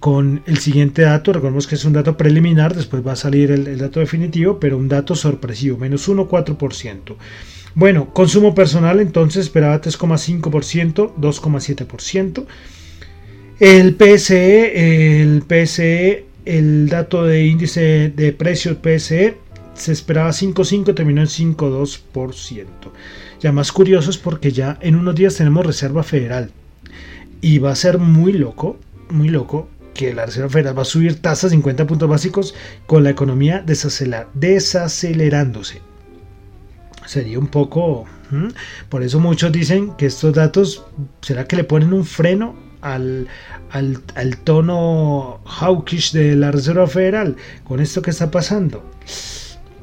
con 0.00 0.42
el 0.46 0.58
siguiente 0.58 1.02
dato. 1.02 1.32
Recordemos 1.32 1.66
que 1.66 1.76
es 1.76 1.84
un 1.84 1.92
dato 1.92 2.16
preliminar, 2.16 2.74
después 2.74 3.06
va 3.06 3.12
a 3.12 3.16
salir 3.16 3.50
el, 3.50 3.78
dato 3.78 4.00
definitivo, 4.00 4.58
pero 4.58 4.78
un 4.78 4.88
dato 4.88 5.14
sorpresivo, 5.14 5.78
menos 5.78 6.08
1,4%. 6.08 7.16
Bueno, 7.74 8.12
consumo 8.12 8.54
personal 8.54 8.98
entonces 8.98 9.44
esperaba 9.44 9.80
3,5%, 9.80 11.14
2,7%. 11.14 12.46
El 13.60 13.94
PSE, 13.94 15.20
el 15.20 15.42
PSE, 15.42 16.24
el 16.46 16.88
dato 16.88 17.24
de 17.24 17.46
índice 17.46 18.10
de 18.16 18.32
precios 18.32 18.78
PSE 18.78 19.36
se 19.80 19.92
esperaba 19.92 20.30
5.5, 20.30 20.94
terminó 20.94 21.22
en 21.22 21.26
5.2%. 21.26 22.66
Ya 23.40 23.50
más 23.52 23.72
curioso 23.72 24.10
es 24.10 24.18
porque 24.18 24.52
ya 24.52 24.76
en 24.82 24.96
unos 24.96 25.14
días 25.14 25.36
tenemos 25.36 25.64
Reserva 25.64 26.02
Federal. 26.02 26.50
Y 27.40 27.58
va 27.58 27.70
a 27.70 27.76
ser 27.76 27.96
muy 27.98 28.34
loco, 28.34 28.76
muy 29.08 29.30
loco, 29.30 29.68
que 29.94 30.12
la 30.14 30.26
Reserva 30.26 30.50
Federal 30.50 30.78
va 30.78 30.82
a 30.82 30.86
subir 30.86 31.22
tasas 31.22 31.52
50 31.52 31.86
puntos 31.86 32.08
básicos 32.08 32.54
con 32.86 33.04
la 33.04 33.10
economía 33.10 33.62
desacelerándose. 33.64 35.80
sería 37.06 37.38
un 37.38 37.48
poco... 37.48 38.06
Por 38.88 39.02
eso 39.02 39.18
muchos 39.18 39.50
dicen 39.50 39.96
que 39.96 40.06
estos 40.06 40.32
datos, 40.34 40.84
¿será 41.20 41.46
que 41.46 41.56
le 41.56 41.64
ponen 41.64 41.92
un 41.92 42.04
freno 42.04 42.54
al, 42.80 43.26
al, 43.70 44.38
tono 44.44 45.40
hawkish 45.44 46.12
de 46.12 46.36
la 46.36 46.52
Reserva 46.52 46.86
Federal 46.86 47.34
con 47.64 47.80
esto 47.80 48.02
que 48.02 48.10
está 48.10 48.30
pasando? 48.30 48.84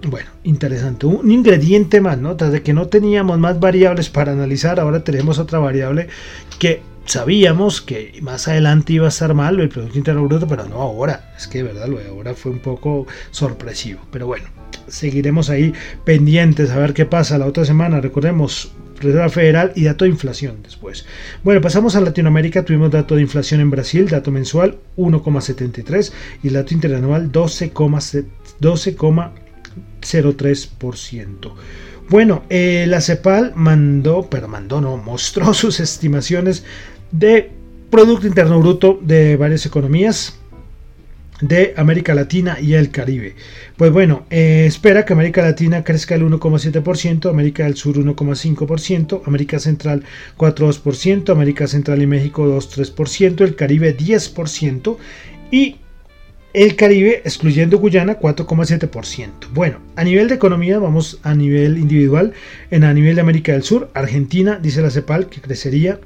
Bueno, 0.05 0.29
interesante. 0.43 1.05
Un 1.05 1.31
ingrediente 1.31 2.01
más, 2.01 2.17
¿no? 2.17 2.35
Tras 2.35 2.59
que 2.61 2.73
no 2.73 2.87
teníamos 2.87 3.39
más 3.39 3.59
variables 3.59 4.09
para 4.09 4.31
analizar, 4.31 4.79
ahora 4.79 5.03
tenemos 5.03 5.39
otra 5.39 5.59
variable 5.59 6.07
que 6.59 6.81
sabíamos 7.05 7.81
que 7.81 8.19
más 8.21 8.47
adelante 8.47 8.93
iba 8.93 9.05
a 9.05 9.09
estar 9.09 9.33
mal 9.33 9.59
el 9.59 9.69
Producto 9.69 9.97
Interno 9.97 10.25
Bruto, 10.25 10.47
pero 10.47 10.65
no 10.65 10.81
ahora. 10.81 11.33
Es 11.35 11.47
que 11.47 11.63
verdad 11.63 11.87
lo 11.87 11.97
de 11.97 12.09
ahora 12.09 12.35
fue 12.35 12.51
un 12.51 12.59
poco 12.59 13.07
sorpresivo. 13.31 14.01
Pero 14.11 14.27
bueno, 14.27 14.45
seguiremos 14.87 15.49
ahí 15.49 15.73
pendientes 16.03 16.69
a 16.71 16.77
ver 16.77 16.93
qué 16.93 17.05
pasa 17.05 17.37
la 17.37 17.47
otra 17.47 17.65
semana. 17.65 17.99
Recordemos, 17.99 18.71
Reserva 18.99 19.29
Federal 19.29 19.71
y 19.75 19.83
dato 19.85 20.05
de 20.05 20.11
inflación 20.11 20.61
después. 20.63 21.05
Bueno, 21.43 21.61
pasamos 21.61 21.95
a 21.95 22.01
Latinoamérica. 22.01 22.63
Tuvimos 22.63 22.91
dato 22.91 23.15
de 23.15 23.21
inflación 23.21 23.61
en 23.61 23.71
Brasil, 23.71 24.07
dato 24.09 24.31
mensual 24.31 24.77
1,73 24.97 26.11
y 26.43 26.47
el 26.47 26.53
dato 26.53 26.73
interanual 26.73 27.31
12,03%. 30.07 31.51
Bueno, 32.09 32.43
eh, 32.49 32.85
la 32.87 33.01
CEPAL 33.01 33.53
mandó, 33.55 34.29
pero 34.29 34.47
mandó 34.47 34.79
no, 34.79 34.97
mostró 34.97 35.53
sus 35.55 35.79
estimaciones 35.79 36.63
de 37.11 37.51
Producto 37.89 38.27
Interno 38.27 38.59
Bruto 38.59 38.99
de 39.01 39.37
varias 39.37 39.65
economías 39.65 40.37
de 41.41 41.73
América 41.77 42.15
Latina 42.15 42.57
y 42.59 42.73
el 42.73 42.89
Caribe. 42.89 43.35
Pues 43.75 43.91
bueno, 43.91 44.25
eh, 44.29 44.65
espera 44.65 45.05
que 45.05 45.13
América 45.13 45.43
Latina 45.43 45.83
crezca 45.83 46.15
el 46.15 46.23
1,7%, 46.23 47.29
América 47.29 47.63
del 47.63 47.75
Sur 47.75 47.97
1,5%, 47.97 49.21
América 49.25 49.59
Central 49.59 50.03
4,2%, 50.37 51.29
América 51.29 51.67
Central 51.67 52.01
y 52.01 52.07
México 52.07 52.47
2,3%, 52.47 53.41
el 53.41 53.55
Caribe 53.55 53.95
10% 53.95 54.97
y 55.51 55.75
el 56.53 56.75
Caribe, 56.75 57.21
excluyendo 57.23 57.77
Guyana, 57.77 58.19
4,7%. 58.19 59.49
Bueno, 59.53 59.79
a 59.95 60.03
nivel 60.03 60.27
de 60.27 60.35
economía, 60.35 60.79
vamos 60.79 61.19
a 61.23 61.35
nivel 61.35 61.77
individual. 61.77 62.33
En 62.71 62.83
a 62.83 62.93
nivel 62.93 63.15
de 63.15 63.21
América 63.21 63.51
del 63.51 63.63
Sur, 63.63 63.89
Argentina, 63.93 64.59
dice 64.61 64.81
la 64.81 64.89
CEPAL, 64.89 65.27
que 65.27 65.41
crecería, 65.41 65.99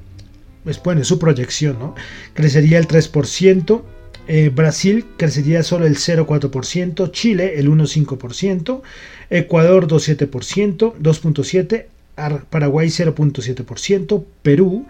pues 0.64 0.82
bueno, 0.84 1.04
su 1.04 1.20
proyección, 1.20 1.80
¿no? 1.80 1.96
Crecería 2.34 2.80
el 2.80 2.88
3%. 2.88 3.82
Eh, 4.28 4.52
Brasil 4.54 5.06
crecería 5.18 5.64
solo 5.64 5.86
el 5.86 5.96
0,4%, 5.98 7.12
Chile 7.12 7.54
el 7.58 7.70
1,5%, 7.70 8.82
Ecuador 9.30 9.88
2,7%, 9.88 10.94
2,7%, 11.00 12.44
Paraguay 12.50 12.88
0,7%, 12.88 14.24
Perú 14.44 14.86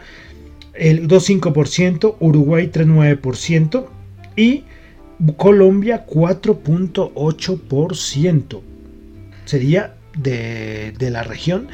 el 0.73 1.07
2,5%, 1.07 2.15
Uruguay 2.19 2.69
3,9% 2.71 3.85
y 4.35 4.63
Colombia 5.37 6.07
4.8%. 6.07 8.61
Sería 9.45 9.95
de, 10.17 10.93
la 10.99 11.23
región 11.23 11.67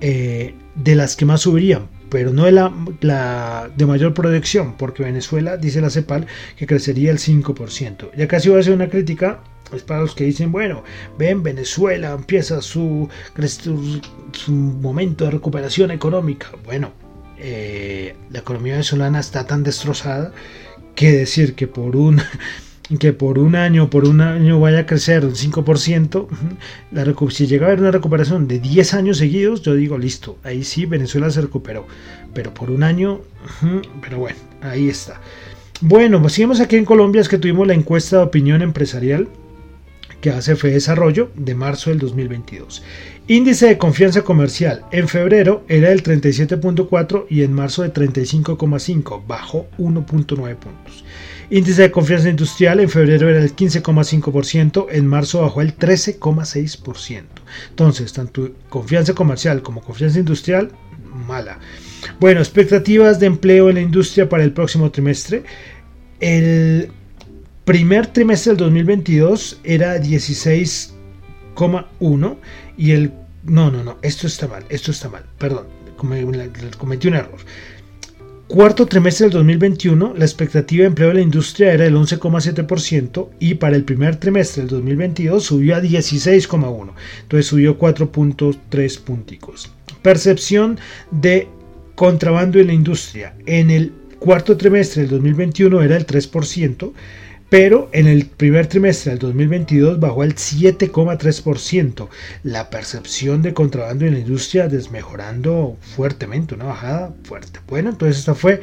eh, 0.00 0.54
de 0.74 0.94
las 0.94 1.16
que 1.16 1.24
más 1.24 1.40
subirían, 1.42 1.88
pero 2.10 2.32
no 2.32 2.44
de 2.44 2.52
la, 2.52 3.70
de 3.76 3.86
mayor 3.86 4.14
proyección, 4.14 4.76
porque 4.76 5.02
Venezuela, 5.02 5.56
dice 5.56 5.80
la 5.80 5.90
CEPAL, 5.90 6.26
que 6.56 6.66
crecería 6.66 7.10
el 7.10 7.18
5%. 7.18 8.10
Ya 8.16 8.28
casi 8.28 8.48
voy 8.48 8.58
a 8.58 8.60
hacer 8.60 8.74
una 8.74 8.88
crítica 8.88 9.40
es 9.74 9.82
para 9.82 10.00
los 10.00 10.14
que 10.14 10.24
dicen, 10.24 10.52
bueno, 10.52 10.84
ven, 11.18 11.42
Venezuela 11.42 12.12
empieza 12.12 12.62
su, 12.62 13.08
su, 14.32 14.52
momento 14.52 15.24
de 15.24 15.32
recuperación 15.32 15.90
económica. 15.90 16.50
Bueno, 16.64 16.92
eh, 17.38 18.14
la 18.30 18.38
economía 18.38 18.74
venezolana 18.74 19.18
está 19.18 19.46
tan 19.46 19.64
destrozada 19.64 20.32
que 20.94 21.12
decir 21.12 21.54
que 21.54 21.66
por 21.66 21.96
un 21.96 22.22
que 22.98 23.12
por 23.12 23.38
un 23.38 23.56
año, 23.56 23.90
por 23.90 24.06
un 24.06 24.20
año 24.20 24.60
vaya 24.60 24.80
a 24.80 24.86
crecer 24.86 25.24
un 25.24 25.34
5%, 25.34 26.26
la 26.92 27.30
si 27.30 27.46
llega 27.46 27.66
a 27.66 27.68
haber 27.68 27.80
una 27.80 27.90
recuperación 27.90 28.46
de 28.46 28.60
10 28.60 28.94
años 28.94 29.18
seguidos, 29.18 29.62
yo 29.62 29.74
digo, 29.74 29.98
listo, 29.98 30.38
ahí 30.44 30.62
sí 30.62 30.86
Venezuela 30.86 31.30
se 31.30 31.40
recuperó, 31.40 31.86
pero 32.32 32.54
por 32.54 32.70
un 32.70 32.82
año, 32.82 33.20
pero 34.00 34.18
bueno, 34.18 34.38
ahí 34.62 34.88
está. 34.88 35.20
Bueno, 35.80 36.22
pues 36.22 36.38
aquí 36.60 36.76
en 36.76 36.84
Colombia, 36.84 37.20
es 37.20 37.28
que 37.28 37.38
tuvimos 37.38 37.66
la 37.66 37.74
encuesta 37.74 38.18
de 38.18 38.22
opinión 38.22 38.62
empresarial 38.62 39.28
que 40.20 40.30
hace 40.30 40.56
Fe 40.56 40.70
Desarrollo 40.70 41.30
de 41.34 41.54
marzo 41.54 41.90
del 41.90 41.98
2022. 41.98 42.82
Índice 43.28 43.66
de 43.66 43.78
confianza 43.78 44.22
comercial 44.22 44.84
en 44.92 45.08
febrero 45.08 45.64
era 45.68 45.92
el 45.92 46.02
37.4 46.02 47.26
y 47.28 47.42
en 47.42 47.52
marzo 47.52 47.82
de 47.82 47.92
35.5, 47.92 49.26
bajó 49.26 49.66
1.9 49.78 50.56
puntos. 50.56 51.04
Índice 51.48 51.82
de 51.82 51.92
confianza 51.92 52.28
industrial 52.28 52.80
en 52.80 52.90
febrero 52.90 53.28
era 53.28 53.38
el 53.38 53.54
15,5%, 53.54 54.86
en 54.90 55.06
marzo 55.06 55.42
bajó 55.42 55.60
el 55.60 55.78
13,6%. 55.78 57.22
Entonces, 57.70 58.12
tanto 58.12 58.50
confianza 58.68 59.14
comercial 59.14 59.62
como 59.62 59.80
confianza 59.80 60.18
industrial, 60.18 60.72
mala. 61.26 61.60
Bueno, 62.18 62.40
expectativas 62.40 63.20
de 63.20 63.26
empleo 63.26 63.68
en 63.68 63.76
la 63.76 63.82
industria 63.82 64.28
para 64.28 64.42
el 64.42 64.50
próximo 64.52 64.90
trimestre. 64.90 65.44
El 66.18 66.90
primer 67.64 68.08
trimestre 68.08 68.50
del 68.52 68.58
2022 68.58 69.60
era 69.62 69.98
16,1 69.98 72.36
y 72.76 72.90
el... 72.90 73.12
No, 73.44 73.70
no, 73.70 73.84
no, 73.84 73.98
esto 74.02 74.26
está 74.26 74.48
mal, 74.48 74.64
esto 74.68 74.90
está 74.90 75.08
mal, 75.08 75.22
perdón, 75.38 75.68
cometí 75.96 77.06
un 77.06 77.14
error. 77.14 77.38
Cuarto 78.48 78.86
trimestre 78.86 79.24
del 79.24 79.32
2021, 79.32 80.14
la 80.16 80.24
expectativa 80.24 80.82
de 80.82 80.86
empleo 80.86 81.08
de 81.08 81.14
la 81.14 81.20
industria 81.20 81.72
era 81.72 81.82
del 81.82 81.96
11,7% 81.96 83.28
y 83.40 83.54
para 83.54 83.74
el 83.74 83.82
primer 83.82 84.16
trimestre 84.16 84.62
del 84.62 84.70
2022 84.70 85.42
subió 85.42 85.74
a 85.74 85.80
16,1%. 85.80 86.92
Entonces 87.22 87.46
subió 87.46 87.76
4.3 87.76 89.00
punticos. 89.00 89.72
Percepción 90.00 90.78
de 91.10 91.48
contrabando 91.96 92.60
en 92.60 92.68
la 92.68 92.72
industria. 92.72 93.34
En 93.46 93.70
el 93.70 93.92
cuarto 94.20 94.56
trimestre 94.56 95.02
del 95.02 95.10
2021 95.10 95.82
era 95.82 95.96
el 95.96 96.06
3%, 96.06 96.92
pero 97.48 97.88
en 97.92 98.06
el 98.06 98.26
primer 98.26 98.66
trimestre 98.66 99.12
del 99.12 99.20
2022 99.20 100.00
bajó 100.00 100.22
al 100.22 100.34
7,3%. 100.34 102.08
La 102.42 102.70
percepción 102.70 103.42
de 103.42 103.54
contrabando 103.54 104.04
en 104.04 104.14
la 104.14 104.20
industria 104.20 104.68
desmejorando 104.68 105.76
fuertemente, 105.80 106.54
una 106.54 106.66
bajada 106.66 107.14
fuerte. 107.24 107.60
Bueno, 107.68 107.90
entonces 107.90 108.18
esta 108.18 108.34
fue 108.34 108.60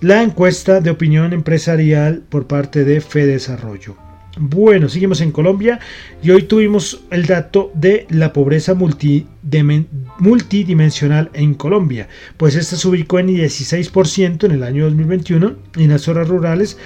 la 0.00 0.22
encuesta 0.22 0.80
de 0.80 0.90
opinión 0.90 1.32
empresarial 1.32 2.22
por 2.28 2.46
parte 2.46 2.84
de 2.84 3.00
Desarrollo. 3.00 3.96
Bueno, 4.38 4.88
seguimos 4.88 5.20
en 5.20 5.32
Colombia 5.32 5.80
y 6.22 6.30
hoy 6.30 6.44
tuvimos 6.44 7.02
el 7.10 7.26
dato 7.26 7.72
de 7.74 8.06
la 8.10 8.32
pobreza 8.32 8.74
multidimensional 8.74 11.30
en 11.34 11.54
Colombia, 11.54 12.06
pues 12.36 12.54
esta 12.54 12.76
se 12.76 12.86
ubicó 12.86 13.18
en 13.18 13.26
16% 13.28 14.44
en 14.44 14.52
el 14.52 14.62
año 14.62 14.84
2021 14.84 15.56
y 15.76 15.82
en 15.82 15.90
las 15.90 16.02
zonas 16.02 16.28
rurales 16.28 16.78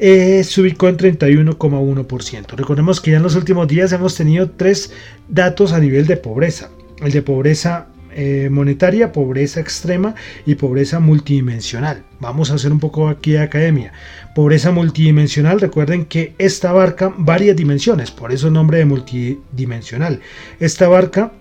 eh, 0.00 0.42
se 0.44 0.60
ubicó 0.60 0.88
en 0.88 0.96
31,1%. 0.96 2.56
Recordemos 2.56 3.00
que 3.00 3.12
ya 3.12 3.16
en 3.16 3.22
los 3.22 3.34
últimos 3.34 3.68
días 3.68 3.92
hemos 3.92 4.14
tenido 4.14 4.50
tres 4.50 4.92
datos 5.28 5.72
a 5.72 5.80
nivel 5.80 6.06
de 6.06 6.16
pobreza. 6.16 6.70
El 7.00 7.12
de 7.12 7.22
pobreza 7.22 7.88
eh, 8.20 8.48
monetaria, 8.50 9.12
pobreza 9.12 9.60
extrema 9.60 10.14
y 10.44 10.56
pobreza 10.56 10.98
multidimensional. 10.98 12.02
Vamos 12.18 12.50
a 12.50 12.54
hacer 12.54 12.72
un 12.72 12.80
poco 12.80 13.08
aquí 13.08 13.32
de 13.32 13.40
academia. 13.40 13.92
Pobreza 14.34 14.72
multidimensional, 14.72 15.60
recuerden 15.60 16.04
que 16.04 16.34
esta 16.38 16.70
abarca 16.70 17.14
varias 17.16 17.56
dimensiones, 17.56 18.10
por 18.10 18.32
eso 18.32 18.48
el 18.48 18.54
nombre 18.54 18.78
de 18.78 18.86
multidimensional. 18.86 20.20
Esta 20.58 20.86
abarca 20.86 21.32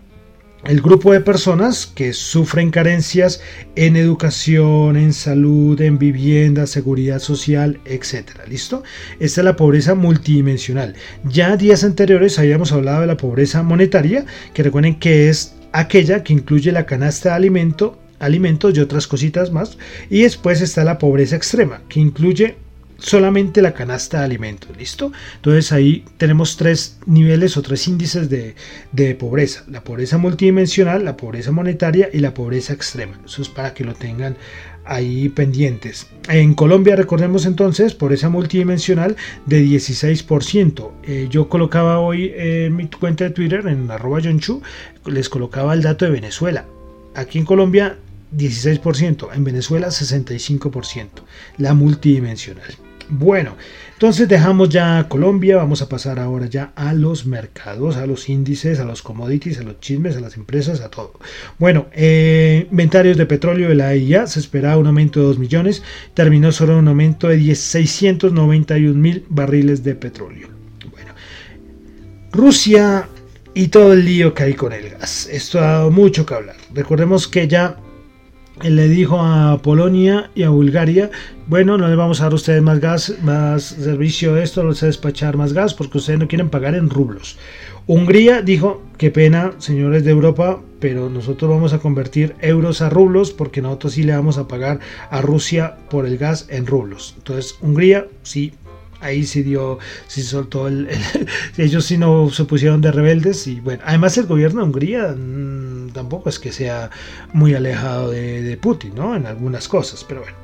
el 0.68 0.82
grupo 0.82 1.14
de 1.14 1.22
personas 1.22 1.88
que 1.88 2.12
sufren 2.12 2.72
carencias 2.72 3.40
en 3.78 3.96
educación, 3.96 4.98
en 4.98 5.14
salud, 5.14 5.80
en 5.80 5.98
vivienda, 5.98 6.68
seguridad 6.68 7.20
social, 7.20 7.80
etc. 7.86 8.32
¿Listo? 8.50 8.84
Esta 9.20 9.42
es 9.42 9.46
la 9.46 9.56
pobreza 9.56 9.96
multidimensional. 9.96 10.96
Ya 11.24 11.56
días 11.56 11.86
anteriores 11.86 12.38
habíamos 12.38 12.74
hablado 12.74 13.02
de 13.02 13.08
la 13.08 13.16
pobreza 13.16 13.64
monetaria, 13.64 14.26
que 14.54 14.64
recuerden 14.64 15.00
que 15.00 15.30
es 15.30 15.56
aquella 15.72 16.24
que 16.24 16.34
incluye 16.34 16.74
la 16.74 16.86
canasta 16.86 17.30
de 17.30 17.36
alimento, 17.36 17.98
alimentos 18.20 18.76
y 18.76 18.82
otras 18.82 19.08
cositas 19.08 19.54
más. 19.54 19.78
Y 20.10 20.24
después 20.24 20.60
está 20.60 20.84
la 20.84 20.98
pobreza 20.98 21.38
extrema, 21.38 21.82
que 21.88 22.02
incluye 22.02 22.58
solamente 22.98 23.62
la 23.62 23.74
canasta 23.74 24.20
de 24.20 24.26
alimentos, 24.26 24.76
¿listo? 24.78 25.12
Entonces 25.36 25.72
ahí 25.72 26.04
tenemos 26.18 26.58
tres 26.58 27.00
niveles 27.06 27.58
o 27.58 27.62
tres 27.62 27.88
índices 27.88 28.30
de, 28.30 29.16
pobreza, 29.16 29.64
la 29.68 29.84
pobreza 29.84 30.18
multidimensional, 30.18 31.06
la 31.06 31.18
pobreza 31.18 31.52
monetaria 31.52 32.10
y 32.12 32.20
la 32.20 32.34
pobreza 32.34 32.74
extrema. 32.74 33.20
Eso 33.26 33.42
es 33.42 33.50
para 33.50 33.74
que 33.74 33.84
lo 33.84 33.94
tengan 33.94 34.36
ahí 34.86 35.30
pendientes. 35.30 36.08
En 36.30 36.54
Colombia, 36.54 36.96
recordemos 36.96 37.46
entonces, 37.46 37.94
pobreza 37.94 38.30
multidimensional 38.30 39.16
de 39.46 39.64
16%. 39.64 40.92
Eh, 41.04 41.28
yo 41.30 41.50
colocaba 41.50 42.00
hoy 42.00 42.32
en 42.36 42.76
mi 42.76 42.88
cuenta 42.88 43.26
de 43.26 43.32
Twitter, 43.32 43.68
en 43.68 43.92
arroba 43.92 44.22
Chu, 44.22 44.62
les 45.06 45.30
colocaba 45.30 45.74
el 45.74 45.82
dato 45.82 46.06
de 46.06 46.12
Venezuela. 46.12 46.66
Aquí 47.16 47.38
en 47.40 47.46
Colombia 47.46 47.98
16%, 48.36 49.30
en 49.34 49.44
Venezuela 49.44 49.88
65%, 49.88 51.08
la 51.58 51.74
multidimensional. 51.74 52.87
Bueno, 53.10 53.56
entonces 53.94 54.28
dejamos 54.28 54.68
ya 54.70 55.08
Colombia, 55.08 55.56
vamos 55.56 55.82
a 55.82 55.88
pasar 55.88 56.20
ahora 56.20 56.48
ya 56.48 56.74
a 56.76 56.94
los 56.94 57.26
mercados, 57.26 57.96
a 57.96 58.06
los 58.06 58.28
índices, 58.28 58.80
a 58.80 58.84
los 58.86 59.02
commodities, 59.02 59.60
a 59.60 59.64
los 59.64 59.80
chismes, 59.80 60.18
a 60.18 60.20
las 60.20 60.36
empresas, 60.36 60.82
a 60.82 60.90
todo. 60.90 61.14
Bueno, 61.58 61.88
eh, 61.94 62.68
inventarios 62.70 63.16
de 63.16 63.26
petróleo 63.26 63.70
de 63.70 63.76
la 63.76 63.96
IA, 63.96 64.28
se 64.28 64.42
esperaba 64.42 64.78
un 64.78 64.88
aumento 64.88 65.22
de 65.22 65.28
2 65.28 65.40
millones, 65.40 65.84
terminó 66.14 66.52
solo 66.52 66.78
un 66.78 66.88
aumento 66.90 67.30
de 67.30 67.56
691 67.56 68.94
mil 68.94 69.26
barriles 69.30 69.84
de 69.84 69.96
petróleo. 69.96 70.50
Bueno, 70.92 71.14
Rusia 72.34 73.08
y 73.54 73.70
todo 73.70 73.94
el 73.94 74.04
lío 74.04 74.34
que 74.34 74.44
hay 74.44 74.54
con 74.54 74.74
el 74.74 74.90
gas. 74.90 75.30
Esto 75.32 75.60
ha 75.60 75.72
dado 75.72 75.92
mucho 75.92 76.26
que 76.26 76.34
hablar. 76.34 76.58
Recordemos 76.74 77.28
que 77.28 77.48
ya 77.48 77.78
le 78.64 78.88
dijo 78.88 79.20
a 79.20 79.62
Polonia 79.62 80.30
y 80.36 80.44
a 80.44 80.50
Bulgaria, 80.50 81.12
bueno, 81.48 81.78
no 81.78 81.88
le 81.88 81.96
vamos 81.96 82.20
a 82.20 82.24
dar 82.24 82.34
a 82.34 82.36
ustedes 82.36 82.62
más 82.62 82.80
gas, 82.80 83.14
más 83.22 83.64
servicio 83.64 84.38
esto, 84.38 84.64
no 84.64 84.70
les 84.70 84.84
a 84.84 84.88
despachar 84.88 85.38
más 85.38 85.54
gas 85.54 85.74
porque 85.74 86.00
ustedes 86.00 86.20
no 86.20 86.28
quieren 86.28 86.50
pagar 86.50 86.76
en 86.76 86.90
rublos. 86.90 87.38
Hungría 87.86 88.42
dijo, 88.42 88.82
qué 88.98 89.12
pena, 89.12 89.54
señores 89.60 90.04
de 90.04 90.12
Europa, 90.12 90.60
pero 90.80 91.10
nosotros 91.10 91.50
vamos 91.50 91.74
a 91.74 91.80
convertir 91.80 92.36
euros 92.42 92.82
a 92.82 92.90
rublos 92.90 93.32
porque 93.32 93.62
nosotros 93.62 93.94
sí 93.94 94.04
le 94.04 94.14
vamos 94.14 94.38
a 94.38 94.48
pagar 94.48 94.80
a 95.10 95.22
Rusia 95.22 95.78
por 95.90 96.06
el 96.06 96.18
gas 96.18 96.48
en 96.50 96.68
rublos. 96.68 97.14
Entonces, 97.18 97.56
Hungría 97.62 98.08
sí 98.24 98.54
ahí 99.00 99.26
sí 99.26 99.44
dio, 99.44 99.80
sí 100.08 100.22
soltó 100.22 100.68
el, 100.68 100.88
ellos 101.58 101.86
sí 101.86 101.98
no 101.98 102.30
se 102.30 102.46
pusieron 102.46 102.82
de 102.82 102.92
rebeldes 102.92 103.48
y 103.48 103.60
bueno, 103.60 103.84
además 103.86 104.18
el 104.18 104.26
gobierno 104.26 104.62
de 104.62 104.68
Hungría 104.68 105.16
mm, 105.18 105.90
tampoco 105.94 106.30
es 106.30 106.40
que 106.40 106.52
sea 106.52 106.90
muy 107.34 107.54
alejado 107.54 108.12
de, 108.12 108.58
Putin, 108.62 108.96
¿no? 108.96 109.16
En 109.16 109.26
algunas 109.26 109.68
cosas, 109.68 110.04
pero 110.08 110.22
bueno. 110.22 110.38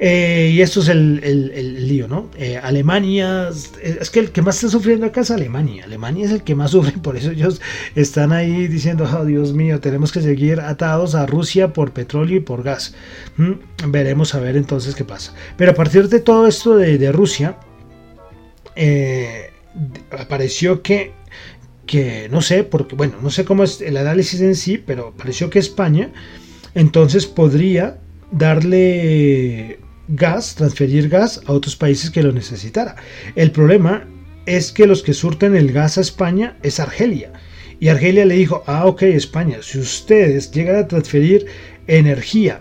Eh, 0.00 0.52
y 0.52 0.60
esto 0.60 0.80
es 0.80 0.88
el, 0.88 1.88
lío, 1.88 2.06
¿no? 2.06 2.30
Eh, 2.36 2.56
Alemania, 2.56 3.48
es 3.48 4.10
que 4.10 4.20
el 4.20 4.30
que 4.30 4.42
más 4.42 4.56
está 4.56 4.68
sufriendo 4.68 5.06
acá 5.06 5.22
es 5.22 5.30
Alemania. 5.30 5.84
Alemania 5.84 6.26
es 6.26 6.32
el 6.32 6.42
que 6.44 6.54
más 6.54 6.70
sufre, 6.72 6.92
por 6.92 7.16
eso 7.16 7.32
ellos 7.32 7.60
están 7.96 8.32
ahí 8.32 8.68
diciendo, 8.68 9.08
oh 9.12 9.24
Dios 9.24 9.52
mío, 9.54 9.80
tenemos 9.80 10.12
que 10.12 10.20
seguir 10.20 10.60
atados 10.60 11.14
a 11.14 11.26
Rusia 11.26 11.72
por 11.72 11.92
petróleo 11.92 12.36
y 12.36 12.40
por 12.40 12.62
gas. 12.62 12.94
Mm, 13.36 13.90
veremos 13.90 14.34
a 14.34 14.40
ver 14.40 14.56
entonces 14.56 14.94
qué 14.94 15.04
pasa. 15.04 15.34
Pero 15.56 15.72
a 15.72 15.74
partir 15.74 16.08
de 16.08 16.20
todo 16.20 16.46
esto 16.46 16.76
de 16.76 17.12
Rusia, 17.12 17.58
eh, 18.78 19.50
apareció 20.16 20.82
que, 20.82 21.12
que, 21.84 22.28
no 22.30 22.40
sé, 22.40 22.62
porque, 22.62 22.94
bueno, 22.94 23.16
no 23.20 23.30
sé 23.30 23.44
cómo 23.44 23.64
es 23.64 23.80
el 23.80 23.96
análisis 23.96 24.40
en 24.40 24.54
sí, 24.54 24.78
pero 24.78 25.12
pareció 25.16 25.50
que 25.50 25.58
España 25.58 26.12
entonces 26.74 27.26
podría 27.26 27.98
darle 28.30 29.80
gas, 30.06 30.54
transferir 30.54 31.08
gas 31.08 31.40
a 31.46 31.52
otros 31.52 31.74
países 31.74 32.10
que 32.10 32.22
lo 32.22 32.32
necesitara. 32.32 32.94
El 33.34 33.50
problema 33.50 34.06
es 34.46 34.70
que 34.70 34.86
los 34.86 35.02
que 35.02 35.12
surten 35.12 35.56
el 35.56 35.72
gas 35.72 35.98
a 35.98 36.02
España 36.02 36.56
es 36.62 36.78
Argelia. 36.78 37.32
Y 37.80 37.88
Argelia 37.88 38.24
le 38.24 38.36
dijo, 38.36 38.62
ah, 38.66 38.86
ok, 38.86 39.02
España, 39.02 39.58
si 39.60 39.78
ustedes 39.78 40.52
llegan 40.52 40.76
a 40.76 40.86
transferir 40.86 41.46
energía 41.88 42.60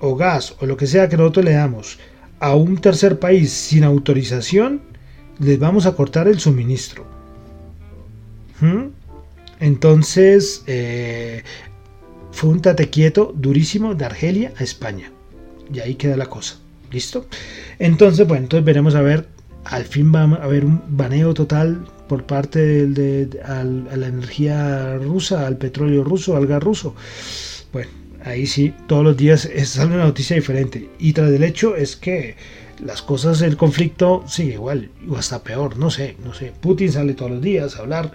o 0.00 0.16
gas 0.16 0.54
o 0.60 0.66
lo 0.66 0.76
que 0.76 0.86
sea 0.86 1.08
que 1.08 1.18
nosotros 1.18 1.44
le 1.44 1.52
damos 1.52 1.98
a 2.38 2.54
un 2.54 2.78
tercer 2.78 3.18
país 3.18 3.52
sin 3.52 3.84
autorización, 3.84 4.89
les 5.40 5.58
vamos 5.58 5.86
a 5.86 5.92
cortar 5.92 6.28
el 6.28 6.38
suministro. 6.38 7.04
¿Mm? 8.60 8.88
Entonces, 9.60 10.62
eh, 10.66 11.42
fue 12.32 12.50
un 12.50 12.60
tate 12.60 12.88
quieto 12.90 13.32
durísimo 13.36 13.94
de 13.94 14.04
Argelia 14.04 14.52
a 14.58 14.62
España. 14.62 15.10
Y 15.72 15.80
ahí 15.80 15.94
queda 15.94 16.16
la 16.16 16.26
cosa. 16.26 16.56
¿Listo? 16.90 17.26
Entonces, 17.78 18.26
bueno, 18.26 18.44
entonces 18.44 18.64
veremos 18.64 18.94
a 18.94 19.02
ver. 19.02 19.28
Al 19.64 19.84
fin 19.84 20.12
va 20.12 20.22
a 20.22 20.44
haber 20.44 20.64
un 20.64 20.82
baneo 20.88 21.34
total 21.34 21.86
por 22.08 22.24
parte 22.24 22.86
de, 22.86 23.28
la 23.44 24.06
energía 24.06 24.96
rusa, 24.96 25.46
al 25.46 25.58
petróleo 25.58 26.02
ruso, 26.02 26.36
al 26.36 26.46
gas 26.46 26.62
ruso. 26.62 26.94
Bueno, 27.72 27.90
ahí 28.24 28.46
sí, 28.46 28.74
todos 28.88 29.04
los 29.04 29.16
días 29.16 29.48
sale 29.64 29.94
una 29.94 30.04
noticia 30.04 30.34
diferente. 30.34 30.88
Y 30.98 31.12
tras 31.12 31.30
el 31.30 31.44
hecho 31.44 31.76
es 31.76 31.94
que 31.96 32.36
las 32.84 33.02
cosas, 33.02 33.42
el 33.42 33.56
conflicto 33.56 34.24
sigue 34.26 34.54
igual, 34.54 34.90
o 35.08 35.16
hasta 35.16 35.42
peor, 35.42 35.76
no 35.78 35.90
sé, 35.90 36.16
no 36.24 36.34
sé. 36.34 36.52
Putin 36.60 36.92
sale 36.92 37.14
todos 37.14 37.30
los 37.30 37.42
días 37.42 37.76
a 37.76 37.80
hablar, 37.80 38.12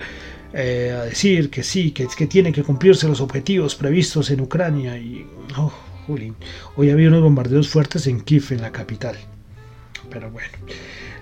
eh, 0.53 0.95
a 0.97 1.03
decir 1.05 1.49
que 1.49 1.63
sí, 1.63 1.91
que, 1.91 2.07
que 2.07 2.27
tienen 2.27 2.53
que 2.53 2.63
cumplirse 2.63 3.07
los 3.07 3.21
objetivos 3.21 3.75
previstos 3.75 4.29
en 4.31 4.41
Ucrania 4.41 4.97
y... 4.97 5.25
Oh, 5.57 5.71
Hoy 6.75 6.89
había 6.91 7.07
unos 7.07 7.23
bombardeos 7.23 7.69
fuertes 7.69 8.05
en 8.07 8.21
Kiev, 8.21 8.45
en 8.51 8.61
la 8.61 8.71
capital. 8.71 9.15
Pero 10.09 10.29
bueno. 10.29 10.51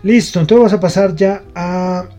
Listo, 0.03 0.39
entonces 0.41 0.59
vamos 0.59 0.73
a 0.73 0.79
pasar 0.79 1.15
ya 1.15 1.43
a 1.55 2.09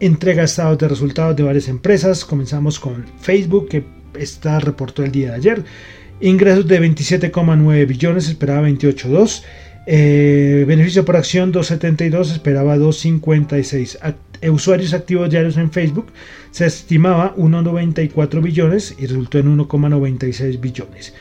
entrega 0.00 0.42
estados 0.42 0.78
de 0.78 0.88
resultados 0.88 1.36
de 1.36 1.44
varias 1.44 1.68
empresas. 1.68 2.24
Comenzamos 2.24 2.80
con 2.80 3.04
Facebook, 3.20 3.68
que 3.68 3.84
está 4.18 4.58
reportó 4.58 5.04
el 5.04 5.12
día 5.12 5.30
de 5.30 5.36
ayer. 5.36 5.64
Ingresos 6.20 6.66
de 6.66 6.80
27,9 6.80 7.86
billones, 7.86 8.28
esperaba 8.28 8.68
28,2. 8.68 9.44
Eh, 9.90 10.66
beneficio 10.68 11.06
por 11.06 11.16
acción 11.16 11.50
272, 11.50 12.32
esperaba 12.32 12.76
256. 12.76 13.98
Eh, 14.42 14.50
usuarios 14.50 14.92
activos 14.92 15.30
diarios 15.30 15.56
en 15.56 15.70
Facebook 15.70 16.08
se 16.50 16.66
estimaba 16.66 17.34
1,94 17.36 18.42
billones 18.42 18.94
y 18.98 19.06
resultó 19.06 19.38
en 19.38 19.56
1,96 19.56 20.60
billones. 20.60 21.14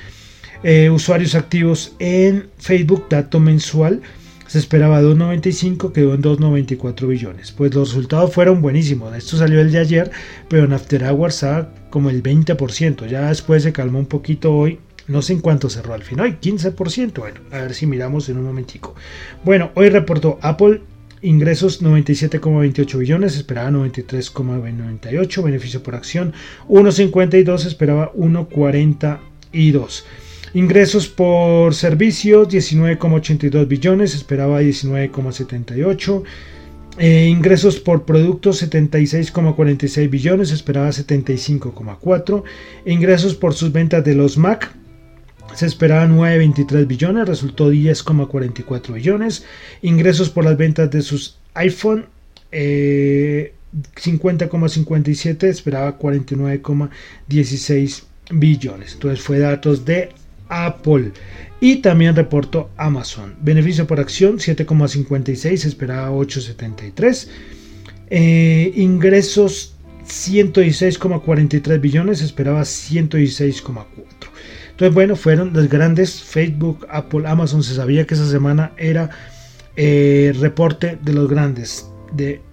Eh, 0.64 0.90
usuarios 0.90 1.34
activos 1.36 1.96
en 2.00 2.50
Facebook, 2.58 3.06
dato 3.10 3.40
mensual, 3.40 4.02
se 4.48 4.60
esperaba 4.60 5.02
2,95, 5.02 5.94
quedó 5.94 6.14
en 6.14 6.22
2,94 6.22 7.08
billones. 7.08 7.54
Pues 7.54 7.74
los 7.74 7.94
resultados 7.94 8.34
fueron 8.34 8.62
buenísimos. 8.62 9.16
Esto 9.16 9.38
salió 9.38 9.62
el 9.62 9.72
de 9.72 9.80
ayer, 9.80 10.12
pero 10.50 10.66
en 10.66 10.74
After 10.74 11.04
estaba 11.30 11.70
como 11.90 12.10
el 12.10 12.22
20%. 12.22 13.08
Ya 13.08 13.30
después 13.30 13.64
se 13.64 13.72
calmó 13.72 14.00
un 14.00 14.08
poquito 14.08 14.54
hoy 14.54 14.80
no 15.08 15.22
sé 15.22 15.34
en 15.34 15.40
cuánto 15.40 15.70
cerró 15.70 15.94
al 15.94 16.04
final, 16.04 16.40
15%. 16.40 17.20
Bueno, 17.20 17.40
a 17.52 17.60
ver 17.60 17.74
si 17.74 17.86
miramos 17.86 18.30
en 18.30 18.38
un 18.38 18.46
momentico. 18.46 18.96
Bueno, 19.44 19.72
hoy 19.76 19.90
reportó 19.90 20.38
Apple 20.42 20.82
ingresos 21.22 21.82
97,28 21.82 22.98
billones, 23.00 23.36
esperaba 23.36 23.72
93,98, 23.72 25.44
beneficio 25.44 25.82
por 25.82 25.96
acción 25.96 26.34
1,52, 26.68 27.66
esperaba 27.66 28.14
1,42. 28.14 30.04
Ingresos 30.54 31.08
por 31.08 31.74
servicios 31.74 32.48
19,82 32.48 33.68
billones, 33.68 34.16
esperaba 34.16 34.62
19,78. 34.62 36.24
Eh, 37.00 37.28
ingresos 37.28 37.80
por 37.80 38.06
productos 38.06 38.64
76,46 38.64 40.10
billones, 40.10 40.52
esperaba 40.52 40.90
75,4. 40.90 42.44
Ingresos 42.86 43.36
por 43.36 43.54
sus 43.54 43.72
ventas 43.72 44.04
de 44.04 44.16
los 44.16 44.38
Mac 44.38 44.74
se 45.56 45.66
esperaba 45.66 46.06
9,23 46.08 46.88
billones, 46.88 47.28
resultó 47.28 47.72
10,44 47.72 48.94
billones. 48.94 49.46
Ingresos 49.82 50.30
por 50.30 50.46
las 50.46 50.56
ventas 50.58 50.92
de 50.92 51.02
sus 51.02 51.38
iPhone, 51.54 52.06
50,57, 52.52 55.44
eh, 55.44 55.50
esperaba 55.50 55.98
49,16 55.98 58.04
billones. 58.32 58.94
Entonces 58.94 59.22
fue 59.22 59.40
datos 59.40 59.86
de 59.86 60.10
Apple. 60.50 61.14
Y 61.60 61.78
también 61.78 62.16
reportó 62.16 62.70
Amazon. 62.78 63.36
Beneficio 63.42 63.88
por 63.88 64.00
acción 64.00 64.38
7,56, 64.38 65.66
esperaba 65.66 66.12
8,73. 66.12 67.28
Eh, 68.10 68.72
ingresos 68.76 69.74
116,43 70.08 71.82
billones, 71.82 72.22
esperaba 72.22 72.62
116,4. 72.62 74.17
Entonces, 74.78 74.94
bueno, 74.94 75.16
fueron 75.16 75.54
los 75.54 75.70
grandes 75.70 76.22
Facebook, 76.22 76.86
Apple, 76.90 77.28
Amazon. 77.28 77.64
Se 77.64 77.74
sabía 77.74 78.06
que 78.06 78.14
esa 78.14 78.30
semana 78.30 78.74
era 78.78 79.10
eh, 79.76 80.34
reporte 80.40 81.00
de 81.02 81.14
los 81.14 81.28
grandes 81.28 81.92
de 82.12 82.44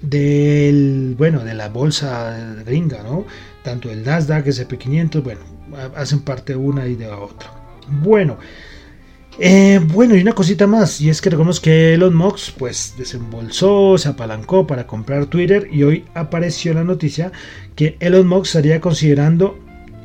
del 0.00 1.14
bueno 1.18 1.44
de 1.44 1.54
la 1.54 1.68
bolsa 1.68 2.54
gringa, 2.64 3.02
¿no? 3.02 3.26
Tanto 3.62 3.90
el 3.90 4.04
Nasdaq, 4.04 4.46
SP500, 4.46 5.22
bueno, 5.22 5.40
hacen 5.96 6.22
parte 6.22 6.56
una 6.56 6.86
y 6.86 6.94
de 6.96 7.08
la 7.08 7.18
otra. 7.18 7.50
Bueno, 7.86 8.38
Eh, 9.36 9.80
bueno, 9.82 10.14
y 10.14 10.20
una 10.22 10.32
cosita 10.32 10.66
más, 10.68 11.00
y 11.00 11.10
es 11.10 11.20
que 11.20 11.28
recordemos 11.30 11.60
que 11.60 11.94
Elon 11.94 12.14
Musk 12.14 12.56
pues 12.56 12.94
desembolsó, 12.96 13.98
se 13.98 14.08
apalancó 14.08 14.64
para 14.66 14.86
comprar 14.86 15.26
Twitter 15.26 15.66
y 15.72 15.82
hoy 15.82 16.04
apareció 16.14 16.72
la 16.72 16.84
noticia 16.84 17.32
que 17.74 17.96
Elon 18.00 18.28
Musk 18.28 18.46
estaría 18.46 18.80
considerando 18.80 19.63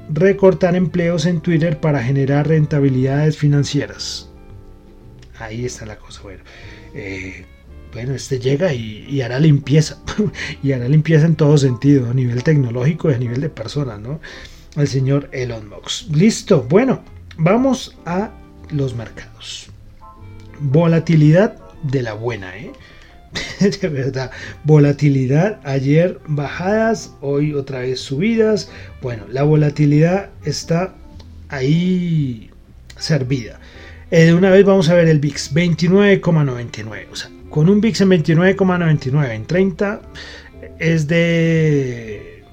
recortar 0.10 0.76
empleos 0.76 1.26
en 1.26 1.42
Twitter 1.42 1.80
para 1.80 2.04
generar 2.04 2.48
rentabilidades 2.48 3.38
financieras. 3.38 4.30
Ahí 5.38 5.66
está 5.66 5.86
la 5.86 5.98
cosa, 5.98 6.22
bueno. 6.22 6.44
Eh, 6.94 7.46
bueno, 7.94 8.14
este 8.14 8.40
llega 8.40 8.74
y, 8.74 9.22
hará 9.22 9.40
limpieza, 9.40 9.98
y 10.64 10.74
hará 10.74 10.88
limpieza 10.88 11.26
en 11.26 11.36
todo 11.36 11.58
sentido, 11.58 12.10
a 12.10 12.14
nivel 12.14 12.44
tecnológico 12.44 13.10
y 13.10 13.14
a 13.14 13.18
nivel 13.18 13.42
de 13.42 13.50
personas, 13.50 14.00
¿no? 14.00 14.20
El 14.76 14.88
señor 14.88 15.30
Elon 15.32 15.70
Musk. 15.70 16.10
Listo, 16.16 16.64
bueno, 16.70 17.04
vamos 17.38 17.98
a 18.06 18.32
los 18.70 18.96
mercados. 18.96 19.68
Volatilidad 20.60 21.58
de 21.84 22.04
la 22.04 22.14
buena, 22.14 22.56
¿eh? 22.58 22.72
de 23.60 23.88
verdad, 23.88 24.32
volatilidad, 24.64 25.60
ayer 25.64 26.20
bajadas, 26.28 27.14
hoy 27.22 27.54
otra 27.54 27.80
vez 27.80 28.00
subidas. 28.00 28.70
Bueno, 29.02 29.26
la 29.30 29.44
volatilidad 29.44 30.30
está 30.44 30.96
ahí 31.50 32.50
servida. 32.98 33.60
Eh, 34.12 34.26
de 34.26 34.34
una 34.34 34.50
vez 34.50 34.66
vamos 34.66 34.90
a 34.90 34.96
ver 34.96 35.08
el 35.08 35.20
VIX, 35.20 35.54
29,99. 35.54 37.08
O 37.12 37.16
sea, 37.16 37.30
con 37.50 37.70
un 37.70 37.82
VIX 37.82 38.02
en 38.02 38.10
29,99 38.10 39.32
en 39.32 39.46
30 39.46 40.02
es 40.80 41.08
de, 41.08 42.44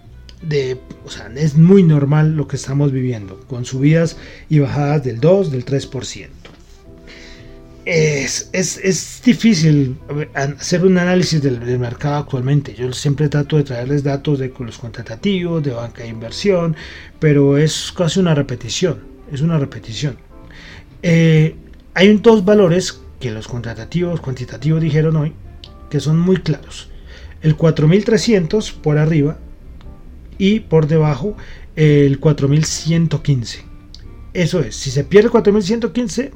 de, 0.42 0.78
o 1.04 1.10
sea, 1.10 1.30
es 1.36 1.56
muy 1.56 1.82
normal 1.82 2.36
lo 2.36 2.46
que 2.48 2.56
estamos 2.56 2.92
viviendo, 2.92 3.40
con 3.46 3.64
subidas 3.64 4.16
y 4.48 4.58
bajadas 4.58 5.04
del 5.04 5.20
2, 5.20 5.50
del 5.50 5.64
3%. 5.64 6.28
Es, 7.86 8.50
es, 8.52 8.78
es, 8.78 9.22
difícil 9.24 9.96
hacer 10.34 10.84
un 10.84 10.98
análisis 10.98 11.40
del, 11.40 11.60
mercado 11.78 12.16
actualmente. 12.16 12.74
Yo 12.74 12.92
siempre 12.92 13.28
trato 13.28 13.56
de 13.58 13.62
traerles 13.62 14.02
datos 14.02 14.40
de 14.40 14.52
los 14.58 14.76
contratativos, 14.76 15.62
de 15.62 15.70
banca 15.70 16.02
de 16.02 16.08
inversión, 16.08 16.74
pero 17.20 17.56
es 17.56 17.92
casi 17.96 18.18
una 18.18 18.34
repetición. 18.34 19.04
Es 19.30 19.40
una 19.40 19.56
repetición. 19.56 20.16
Eh, 21.00 21.54
hay 21.94 22.12
dos 22.16 22.44
valores 22.44 23.00
que 23.20 23.30
los 23.30 23.46
contratativos, 23.46 24.20
cuantitativos 24.20 24.82
dijeron 24.82 25.14
hoy, 25.14 25.32
que 25.88 26.00
son 26.00 26.18
muy 26.18 26.38
claros. 26.38 26.88
El 27.40 27.54
4300 27.54 28.72
por 28.72 28.98
arriba 28.98 29.38
y 30.38 30.58
por 30.58 30.88
debajo 30.88 31.36
el 31.76 32.18
4115. 32.18 33.64
Eso 34.34 34.58
es, 34.58 34.74
si 34.74 34.90
se 34.90 35.04
pierde 35.04 35.26
el 35.26 35.30
4115, 35.30 36.32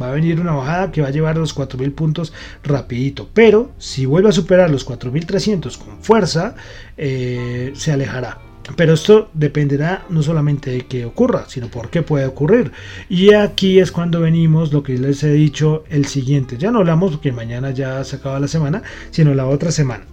va 0.00 0.08
a 0.08 0.12
venir 0.12 0.40
una 0.40 0.52
bajada 0.52 0.92
que 0.92 1.02
va 1.02 1.08
a 1.08 1.12
llevar 1.12 1.36
los 1.36 1.56
4.000 1.56 1.94
puntos 1.94 2.32
rapidito. 2.62 3.28
Pero 3.32 3.72
si 3.78 4.06
vuelve 4.06 4.28
a 4.28 4.32
superar 4.32 4.70
los 4.70 4.86
4.300 4.86 5.76
con 5.78 6.02
fuerza, 6.02 6.54
eh, 6.96 7.72
se 7.74 7.92
alejará. 7.92 8.38
Pero 8.74 8.94
esto 8.94 9.30
dependerá 9.32 10.04
no 10.10 10.22
solamente 10.22 10.70
de 10.70 10.86
que 10.86 11.04
ocurra, 11.04 11.44
sino 11.48 11.68
por 11.68 11.88
qué 11.88 12.02
puede 12.02 12.26
ocurrir. 12.26 12.72
Y 13.08 13.32
aquí 13.32 13.78
es 13.78 13.92
cuando 13.92 14.20
venimos 14.20 14.72
lo 14.72 14.82
que 14.82 14.98
les 14.98 15.22
he 15.22 15.32
dicho 15.32 15.84
el 15.88 16.06
siguiente. 16.06 16.56
Ya 16.58 16.72
no 16.72 16.80
hablamos 16.80 17.12
porque 17.12 17.30
mañana 17.30 17.70
ya 17.70 18.02
se 18.02 18.16
acaba 18.16 18.40
la 18.40 18.48
semana, 18.48 18.82
sino 19.10 19.34
la 19.34 19.46
otra 19.46 19.70
semana. 19.70 20.04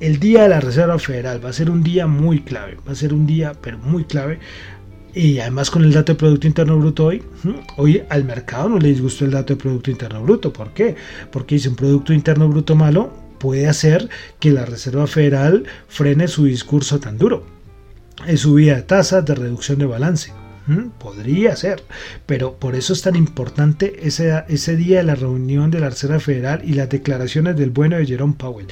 El 0.00 0.18
día 0.18 0.44
de 0.44 0.48
la 0.48 0.60
Reserva 0.60 0.98
Federal 0.98 1.44
va 1.44 1.50
a 1.50 1.52
ser 1.52 1.68
un 1.68 1.82
día 1.82 2.06
muy 2.06 2.40
clave, 2.40 2.78
va 2.88 2.92
a 2.92 2.94
ser 2.94 3.12
un 3.12 3.26
día 3.26 3.52
pero 3.60 3.76
muy 3.76 4.04
clave 4.04 4.38
y 5.14 5.38
además 5.38 5.70
con 5.70 5.84
el 5.84 5.92
dato 5.92 6.12
de 6.12 6.18
Producto 6.18 6.46
Interno 6.46 6.78
Bruto 6.78 7.06
hoy, 7.06 7.22
hoy 7.76 8.02
al 8.08 8.24
mercado 8.24 8.68
no 8.68 8.78
le 8.78 8.88
disgustó 8.88 9.24
el 9.24 9.32
dato 9.32 9.54
de 9.54 9.60
Producto 9.60 9.90
Interno 9.90 10.22
Bruto. 10.22 10.52
¿Por 10.52 10.72
qué? 10.72 10.96
Porque 11.30 11.56
dice 11.56 11.68
un 11.68 11.76
Producto 11.76 12.12
Interno 12.12 12.48
Bruto 12.48 12.76
malo 12.76 13.12
puede 13.38 13.66
hacer 13.66 14.08
que 14.38 14.50
la 14.50 14.66
Reserva 14.66 15.06
Federal 15.06 15.64
frene 15.88 16.28
su 16.28 16.44
discurso 16.44 17.00
tan 17.00 17.18
duro. 17.18 17.44
Es 18.26 18.40
subida 18.40 18.76
de 18.76 18.82
tasas, 18.82 19.24
de 19.24 19.34
reducción 19.34 19.78
de 19.78 19.86
balance. 19.86 20.32
Podría 21.00 21.56
ser, 21.56 21.82
pero 22.26 22.54
por 22.54 22.76
eso 22.76 22.92
es 22.92 23.02
tan 23.02 23.16
importante 23.16 24.06
ese, 24.06 24.44
ese 24.48 24.76
día 24.76 24.98
de 24.98 25.04
la 25.04 25.16
reunión 25.16 25.70
de 25.72 25.80
la 25.80 25.90
Reserva 25.90 26.20
Federal 26.20 26.60
y 26.64 26.74
las 26.74 26.88
declaraciones 26.88 27.56
del 27.56 27.70
bueno 27.70 27.96
de 27.96 28.06
Jerome 28.06 28.34
Powell. 28.38 28.68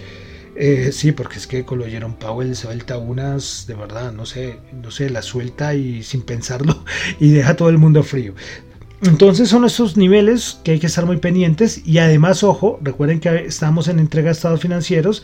Eh, 0.61 0.91
sí, 0.91 1.13
porque 1.13 1.39
es 1.39 1.47
que 1.47 1.65
con 1.65 1.79
lo 1.79 1.87
Jerome 1.87 2.17
Powell 2.19 2.57
suelta 2.57 2.99
unas, 2.99 3.65
de 3.69 3.75
verdad, 3.77 4.13
no 4.13 4.27
sé, 4.27 4.59
no 4.73 4.91
sé, 4.91 5.09
la 5.09 5.23
suelta 5.23 5.73
y 5.73 6.03
sin 6.03 6.23
pensarlo 6.23 6.83
y 7.21 7.31
deja 7.31 7.55
todo 7.55 7.69
el 7.69 7.79
mundo 7.79 8.03
frío. 8.03 8.35
Entonces 9.03 9.49
son 9.49 9.65
esos 9.65 9.97
niveles 9.97 10.59
que 10.65 10.73
hay 10.73 10.81
que 10.81 10.89
estar 10.89 11.07
muy 11.07 11.19
pendientes 11.19 11.87
y 11.87 11.99
además, 11.99 12.43
ojo, 12.43 12.81
recuerden 12.83 13.21
que 13.21 13.45
estamos 13.45 13.87
en 13.87 14.01
entrega 14.01 14.27
de 14.27 14.33
estados 14.33 14.61
financieros 14.61 15.23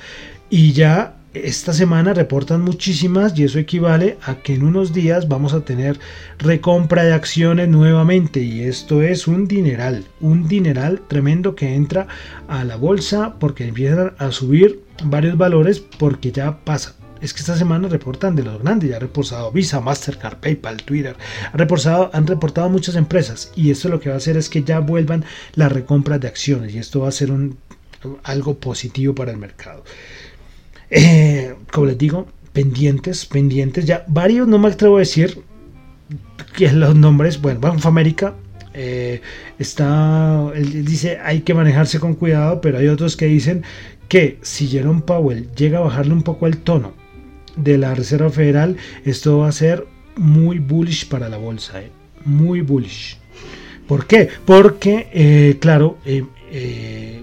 y 0.51 0.73
ya 0.73 1.17
esta 1.35 1.73
semana 1.73 2.15
reportan 2.15 2.61
muchísimas 2.61 3.37
y 3.37 3.43
eso 3.43 3.59
equivale 3.59 4.19
a 4.23 4.37
que 4.37 4.55
en 4.55 4.63
unos 4.63 4.93
días 4.93 5.27
vamos 5.27 5.53
a 5.53 5.65
tener 5.65 5.99
recompra 6.39 7.03
de 7.03 7.13
acciones 7.13 7.69
nuevamente 7.69 8.41
y 8.41 8.61
esto 8.61 9.03
es 9.03 9.27
un 9.27 9.49
dineral, 9.49 10.05
un 10.21 10.47
dineral 10.47 11.03
tremendo 11.09 11.57
que 11.57 11.75
entra 11.75 12.07
a 12.47 12.63
la 12.63 12.77
bolsa 12.77 13.35
porque 13.41 13.67
empiezan 13.67 14.13
a 14.19 14.31
subir 14.31 14.84
varios 15.03 15.37
valores 15.37 15.81
porque 15.81 16.33
ya 16.33 16.59
pasa. 16.65 16.95
Es 17.21 17.33
que 17.33 17.41
esta 17.41 17.57
semana 17.57 17.89
reportan 17.89 18.37
de 18.37 18.43
los 18.43 18.63
grandes, 18.63 18.91
ya 18.91 18.97
ha 18.97 19.01
reportado 19.01 19.51
Visa, 19.51 19.81
Mastercard, 19.81 20.39
PayPal, 20.39 20.83
Twitter, 20.83 21.17
han 21.53 21.59
reportado, 21.59 22.11
han 22.13 22.27
reportado 22.27 22.69
muchas 22.69 22.97
empresas 22.97 23.51
y 23.57 23.71
esto 23.71 23.89
lo 23.89 23.99
que 23.99 24.11
va 24.11 24.17
a 24.17 24.19
hacer 24.19 24.37
es 24.37 24.51
que 24.51 24.63
ya 24.63 24.81
vuelvan 24.81 25.25
las 25.55 25.73
recompras 25.73 26.21
de 26.21 26.29
acciones 26.29 26.75
y 26.75 26.79
esto 26.79 27.01
va 27.01 27.09
a 27.09 27.13
ser 27.13 27.33
un, 27.33 27.57
algo 28.25 28.59
positivo 28.59 29.15
para 29.15 29.31
el 29.31 29.39
mercado. 29.39 29.85
Eh, 30.91 31.55
como 31.73 31.87
les 31.87 31.97
digo, 31.97 32.27
pendientes, 32.53 33.25
pendientes, 33.27 33.87
ya 33.87 34.05
varios, 34.07 34.47
no 34.47 34.59
me 34.59 34.69
atrevo 34.69 34.97
a 34.97 35.01
decir 35.01 35.43
que 36.57 36.71
los 36.73 36.95
nombres, 36.95 37.41
bueno, 37.41 37.61
Bank 37.61 37.77
of 37.77 37.87
America 37.87 38.35
eh, 38.75 39.21
está, 39.59 40.51
él 40.55 40.85
dice 40.85 41.19
hay 41.23 41.41
que 41.41 41.55
manejarse 41.55 42.01
con 42.01 42.15
cuidado, 42.15 42.61
pero 42.61 42.79
hay 42.79 42.89
otros 42.89 43.17
que 43.17 43.27
dicen 43.27 43.63
que 44.09 44.39
si 44.43 44.69
Jerome 44.69 45.03
Powell 45.03 45.51
llega 45.55 45.79
a 45.79 45.83
bajarle 45.83 46.13
un 46.13 46.23
poco 46.23 46.47
el 46.47 46.59
tono 46.59 46.93
de 47.57 47.79
la 47.79 47.95
Reserva 47.95 48.31
Federal, 48.31 48.77
esto 49.05 49.39
va 49.39 49.49
a 49.49 49.53
ser 49.53 49.87
muy 50.17 50.59
bullish 50.59 51.09
para 51.09 51.29
la 51.29 51.37
bolsa, 51.37 51.81
¿eh? 51.81 51.91
muy 52.25 52.61
bullish. 52.61 53.19
¿Por 53.87 54.07
qué? 54.07 54.29
Porque, 54.45 55.09
eh, 55.13 55.59
claro, 55.61 55.99
eh, 56.05 57.23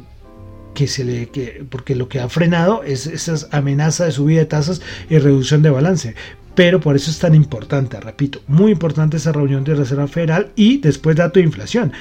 que 0.73 0.87
se 0.87 1.03
le, 1.03 1.27
que, 1.27 1.65
porque 1.69 1.95
lo 1.95 2.07
que 2.07 2.19
ha 2.19 2.29
frenado 2.29 2.83
es 2.83 3.07
esa 3.07 3.47
amenaza 3.51 4.05
de 4.05 4.11
subida 4.11 4.39
de 4.39 4.45
tasas 4.45 4.81
y 5.09 5.17
reducción 5.17 5.61
de 5.61 5.69
balance. 5.69 6.15
Pero 6.55 6.79
por 6.79 6.95
eso 6.95 7.11
es 7.11 7.19
tan 7.19 7.33
importante, 7.33 7.99
repito, 7.99 8.41
muy 8.47 8.71
importante 8.71 9.17
esa 9.17 9.31
reunión 9.31 9.63
de 9.63 9.75
Reserva 9.75 10.07
Federal 10.07 10.51
y 10.55 10.79
después 10.79 11.15
dato 11.15 11.39
de 11.39 11.45
inflación. 11.45 11.93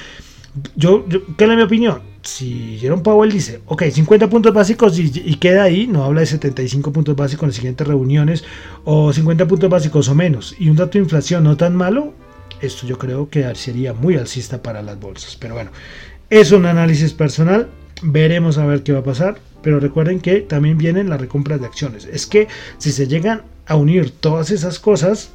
Yo, 0.75 1.05
¿qué 1.37 1.45
es 1.45 1.49
mi 1.49 1.61
opinión? 1.61 2.01
Si 2.23 2.77
Jerome 2.79 3.01
Powell 3.01 3.31
dice, 3.31 3.61
ok, 3.65 3.83
50 3.83 4.29
puntos 4.29 4.53
básicos 4.53 4.99
y, 4.99 5.35
queda 5.35 5.63
ahí, 5.63 5.87
no 5.87 6.03
habla 6.03 6.19
de 6.19 6.27
75 6.27 6.91
puntos 6.91 7.15
básicos 7.15 7.43
en 7.43 7.49
las 7.49 7.55
siguientes 7.55 7.87
reuniones, 7.87 8.43
o 8.83 9.13
50 9.13 9.47
puntos 9.47 9.69
básicos 9.69 10.09
o 10.09 10.15
menos, 10.15 10.55
y 10.59 10.69
un 10.69 10.75
dato 10.75 10.93
de 10.93 10.99
inflación 10.99 11.45
no 11.45 11.55
tan 11.55 11.75
malo, 11.75 12.13
esto 12.61 12.85
yo 12.85 12.97
creo 12.97 13.29
que 13.29 13.55
sería 13.55 13.93
muy 13.93 14.17
alcista 14.17 14.61
para 14.61 14.81
las 14.81 14.99
bolsas. 14.99 15.37
Pero 15.39 15.55
bueno, 15.55 15.71
es 16.29 16.51
un 16.51 16.65
análisis 16.65 17.13
personal, 17.13 17.69
veremos 18.03 18.57
a 18.57 18.65
ver 18.65 18.83
qué 18.83 18.91
va 18.91 18.99
a 18.99 19.03
pasar, 19.03 19.39
pero 19.63 19.79
recuerden 19.79 20.19
que 20.19 20.41
también 20.41 20.77
vienen 20.77 21.09
las 21.09 21.21
recompras 21.21 21.59
de 21.59 21.67
acciones. 21.67 22.05
Es 22.05 22.25
que 22.25 22.47
si 22.77 22.91
se 22.91 23.07
llegan 23.07 23.43
a 23.71 23.77
unir 23.77 24.11
todas 24.11 24.51
esas 24.51 24.79
cosas, 24.79 25.31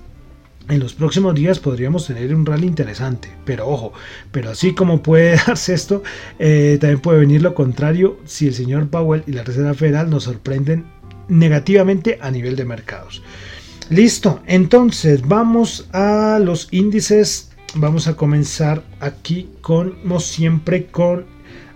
en 0.69 0.79
los 0.79 0.93
próximos 0.93 1.35
días 1.35 1.59
podríamos 1.59 2.07
tener 2.07 2.35
un 2.35 2.45
rally 2.45 2.67
interesante, 2.67 3.31
pero 3.47 3.67
ojo, 3.67 3.95
pero 4.31 4.51
así 4.51 4.75
como 4.75 5.03
puede 5.03 5.37
darse 5.47 5.73
esto, 5.73 6.03
eh, 6.39 6.77
también 6.79 7.01
puede 7.01 7.21
venir 7.21 7.41
lo 7.41 7.55
contrario 7.55 8.19
si 8.27 8.49
el 8.49 8.53
señor 8.53 8.89
Powell 8.89 9.25
y 9.27 9.33
la 9.33 9.43
Reserva 9.43 9.73
Federal 9.73 10.11
nos 10.11 10.25
sorprenden 10.25 10.85
negativamente 11.29 12.19
a 12.21 12.31
nivel 12.31 12.57
de 12.57 12.67
mercados. 12.67 13.23
Listo, 13.89 14.43
entonces 14.47 15.27
vamos 15.27 15.89
a 15.93 16.39
los 16.39 16.69
índices. 16.73 17.53
Vamos 17.75 18.07
a 18.07 18.17
comenzar 18.17 18.83
aquí 19.01 19.49
como 19.63 20.21
siempre 20.21 20.87
con, 20.87 21.25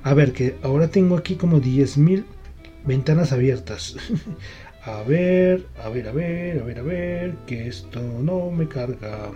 a 0.02 0.12
ver 0.12 0.32
que 0.32 0.56
ahora 0.62 0.88
tengo 0.88 1.16
aquí 1.16 1.36
como 1.36 1.58
10.000 1.58 2.24
ventanas 2.84 3.32
abiertas. 3.32 3.96
A 4.84 5.02
ver, 5.02 5.66
a 5.84 5.90
ver, 5.90 6.08
a 6.08 6.12
ver, 6.12 6.60
a 6.60 6.64
ver, 6.64 6.78
a 6.78 6.82
ver, 6.82 7.34
que 7.46 7.68
esto 7.68 8.00
no 8.00 8.50
me 8.50 8.66
carga. 8.66 9.30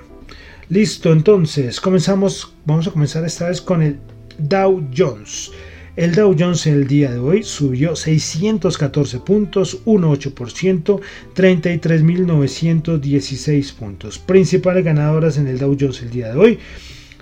Listo, 0.70 1.12
entonces 1.12 1.82
comenzamos, 1.82 2.54
vamos 2.64 2.86
a 2.86 2.90
comenzar 2.90 3.26
esta 3.26 3.48
vez 3.48 3.60
con 3.60 3.82
el 3.82 3.98
Dow 4.38 4.88
Jones. 4.96 5.50
El 5.96 6.14
Dow 6.14 6.34
Jones 6.36 6.66
el 6.66 6.88
día 6.88 7.12
de 7.12 7.18
hoy 7.18 7.42
subió 7.42 7.94
614 7.94 9.20
puntos, 9.20 9.84
1,8%, 9.84 11.00
33.916 11.34 13.74
puntos. 13.74 14.18
Principales 14.18 14.82
ganadoras 14.82 15.36
en 15.36 15.46
el 15.46 15.58
Dow 15.58 15.76
Jones 15.78 16.00
el 16.00 16.10
día 16.10 16.32
de 16.32 16.38
hoy. 16.38 16.58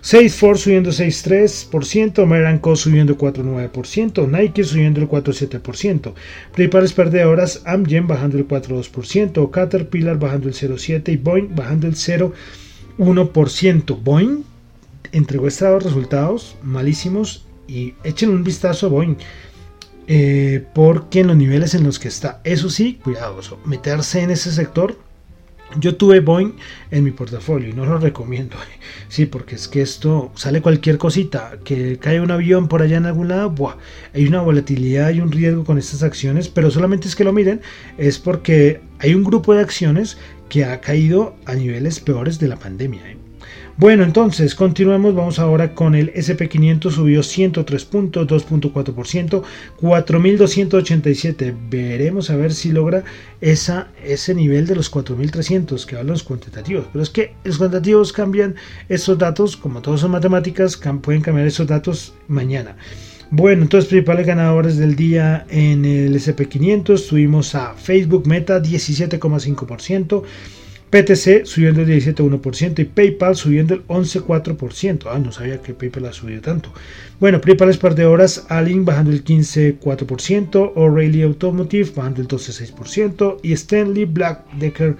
Salesforce 0.03 0.65
subiendo 0.65 0.91
6,3%, 0.91 2.27
Meranco 2.27 2.75
subiendo 2.75 3.17
4,9%, 3.17 4.29
Nike 4.29 4.65
subiendo 4.65 5.01
el 5.01 5.09
4,7%, 5.09 6.13
principales 6.53 6.93
perdedoras 6.93 7.63
Amgen 7.65 8.09
bajando 8.09 8.37
el 8.37 8.49
4,2%, 8.49 9.49
Caterpillar 9.53 10.19
bajando 10.19 10.49
el 10.49 10.55
0,7% 10.55 11.09
y 11.09 11.17
Boeing 11.19 11.55
bajando 11.55 11.87
el 11.87 11.95
0,1%. 11.95 14.03
Boeing 14.03 14.43
entregó 15.13 15.47
estos 15.47 15.85
resultados 15.85 16.57
malísimos 16.65 17.47
y 17.69 17.95
echen 18.03 18.31
un 18.31 18.43
vistazo 18.43 18.87
a 18.87 18.91
Boeing. 18.91 19.15
Eh, 20.09 20.67
porque 20.75 21.21
en 21.21 21.29
los 21.29 21.37
niveles 21.37 21.75
en 21.75 21.85
los 21.85 22.01
que 22.01 22.09
está, 22.09 22.41
eso 22.43 22.71
sí, 22.71 22.99
cuidadoso, 23.05 23.61
meterse 23.65 24.21
en 24.21 24.33
ese 24.33 24.51
sector 24.51 24.99
yo 25.79 25.97
tuve 25.97 26.21
Boeing 26.21 26.53
en 26.91 27.05
mi 27.05 27.11
portafolio 27.11 27.69
y 27.69 27.73
no 27.73 27.87
lo 27.87 27.99
recomiendo. 27.99 28.57
Sí, 29.09 29.27
porque 29.27 29.57
es 29.57 29.69
que 29.69 29.83
esto 29.83 30.33
sale 30.37 30.63
cualquier 30.63 30.97
cosita, 30.97 31.59
que 31.65 31.99
cae 31.99 32.21
un 32.21 32.31
avión 32.31 32.67
por 32.67 32.81
allá 32.81 32.97
en 32.97 33.05
algún 33.05 33.29
lado, 33.29 33.51
buah, 33.51 33.77
hay 34.15 34.27
una 34.27 34.41
volatilidad 34.41 35.11
y 35.11 35.21
un 35.21 35.31
riesgo 35.31 35.65
con 35.65 35.77
estas 35.77 36.03
acciones, 36.03 36.49
pero 36.49 36.71
solamente 36.71 37.09
es 37.09 37.15
que 37.15 37.25
lo 37.25 37.33
miren, 37.33 37.61
es 37.99 38.19
porque 38.19 38.81
hay 39.01 39.15
un 39.15 39.23
grupo 39.23 39.53
de 39.55 39.61
acciones 39.61 40.17
que 40.49 40.65
ha 40.65 40.81
caído 40.81 41.37
a 41.45 41.55
niveles 41.55 42.01
peores 42.01 42.39
de 42.39 42.49
la 42.49 42.57
pandemia. 42.57 43.11
¿eh? 43.11 43.22
Bueno, 43.79 44.05
entonces 44.05 44.55
continuamos. 44.55 45.15
Vamos 45.15 45.39
ahora 45.39 45.75
con 45.75 45.95
el 45.95 46.13
SP500. 46.13 46.91
Subió 46.91 47.23
103 47.23 47.85
puntos, 47.87 48.27
2.4%, 48.29 49.43
4.287. 49.81 51.55
Veremos 51.71 52.29
a 52.29 52.37
ver 52.37 52.53
si 52.53 52.71
logra 52.71 53.03
ese 53.41 54.35
nivel 54.35 54.67
de 54.67 54.77
los 54.77 54.93
4.300 54.93 55.87
que 55.87 55.97
hablan 55.97 56.13
los 56.13 56.23
cuantitativos. 56.23 56.85
Pero 56.93 57.03
es 57.03 57.09
que 57.11 57.35
los 57.45 57.57
cuantitativos 57.57 58.13
cambian 58.13 58.57
estos 58.89 59.17
datos, 59.17 59.57
como 59.57 59.81
todos 59.81 60.01
son 60.01 60.11
matemáticas, 60.11 60.79
pueden 61.01 61.23
cambiar 61.23 61.47
esos 61.47 61.67
datos 61.67 62.13
mañana. 62.29 62.77
Bueno, 63.31 63.63
entonces 63.63 63.89
principales 63.89 64.27
ganadores 64.27 64.77
del 64.77 64.95
día 64.95 65.47
en 65.49 65.87
el 65.87 66.15
SP500 66.15 67.09
tuvimos 67.09 67.55
a 67.55 67.73
Facebook 67.73 68.27
Meta 68.27 68.63
17,5%. 68.63 70.23
PTC 70.93 71.47
subiendo 71.47 71.81
el 71.81 71.89
17,1% 71.89 72.79
y 72.81 72.85
PayPal 72.85 73.35
subiendo 73.35 73.73
el 73.73 73.87
11,4%. 73.87 75.07
Ah, 75.11 75.19
no 75.19 75.33
sabía 75.33 75.63
que 75.63 75.73
PayPal 75.73 76.05
ha 76.05 76.13
subido 76.13 76.43
tanto. 76.43 76.71
Bueno, 77.19 77.41
PayPal 77.41 77.71
es 77.71 77.79
par 77.79 77.95
de 77.95 78.05
horas, 78.05 78.45
Alin 78.51 78.85
bajando 78.85 79.11
el 79.11 79.25
15,4%, 79.25 80.73
O'Reilly 80.75 81.23
Automotive 81.23 81.93
bajando 81.97 82.21
el 82.21 82.29
12,6% 82.29 83.39
y 83.43 83.55
Stanley 83.55 84.05
Black 84.05 84.45
Decker 84.59 84.97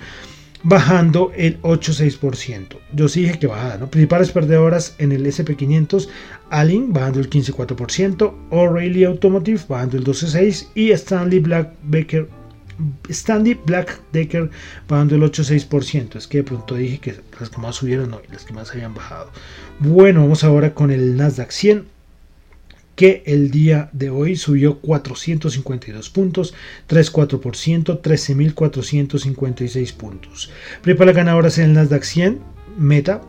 bajando 0.63 1.31
el 1.37 1.61
8,6%. 1.61 2.79
Yo 2.95 3.09
sí 3.09 3.25
dije 3.25 3.39
que 3.39 3.47
bajada, 3.47 3.77
¿no? 3.77 3.91
Principales 3.91 4.31
perdedoras 4.31 4.95
en 4.97 5.13
el 5.13 5.27
SP500, 5.27 6.09
Alin 6.49 6.91
bajando 6.95 7.21
el 7.21 7.29
15,4%, 7.29 8.33
O'Reilly 8.49 9.05
Automotive 9.05 9.61
bajando 9.69 9.99
el 9.99 10.05
12,6% 10.05 10.69
y 10.75 10.93
Stanley 10.93 11.41
Black 11.41 11.75
Decker 11.83 12.29
Standy 13.11 13.55
Black 13.55 14.01
Decker 14.13 14.51
pagando 14.87 15.15
el 15.15 15.23
8,6%. 15.23 16.17
Es 16.17 16.27
que 16.27 16.39
de 16.39 16.45
pronto 16.45 16.75
dije 16.75 16.99
que 16.99 17.15
las 17.39 17.51
que 17.51 17.59
más 17.59 17.77
subieron 17.77 18.11
no, 18.11 18.21
las 18.31 18.45
que 18.45 18.53
más 18.53 18.71
habían 18.71 18.95
bajado. 18.95 19.31
Bueno, 19.79 20.23
vamos 20.23 20.45
ahora 20.45 20.75
con 20.75 20.91
el 20.91 21.17
Nasdaq 21.17 21.51
100 21.51 21.87
que 22.97 23.23
el 23.27 23.51
día 23.51 23.89
de 23.93 24.11
hoy 24.11 24.37
subió 24.37 24.79
452 24.79 26.11
puntos, 26.11 26.55
3,4%, 26.89 28.01
13.456 28.03 29.95
puntos. 29.95 30.51
Prepara 30.83 31.13
ganadoras 31.13 31.59
en 31.59 31.65
el 31.65 31.73
Nasdaq 31.73 32.03
100, 32.03 32.41
Meta 32.79 33.23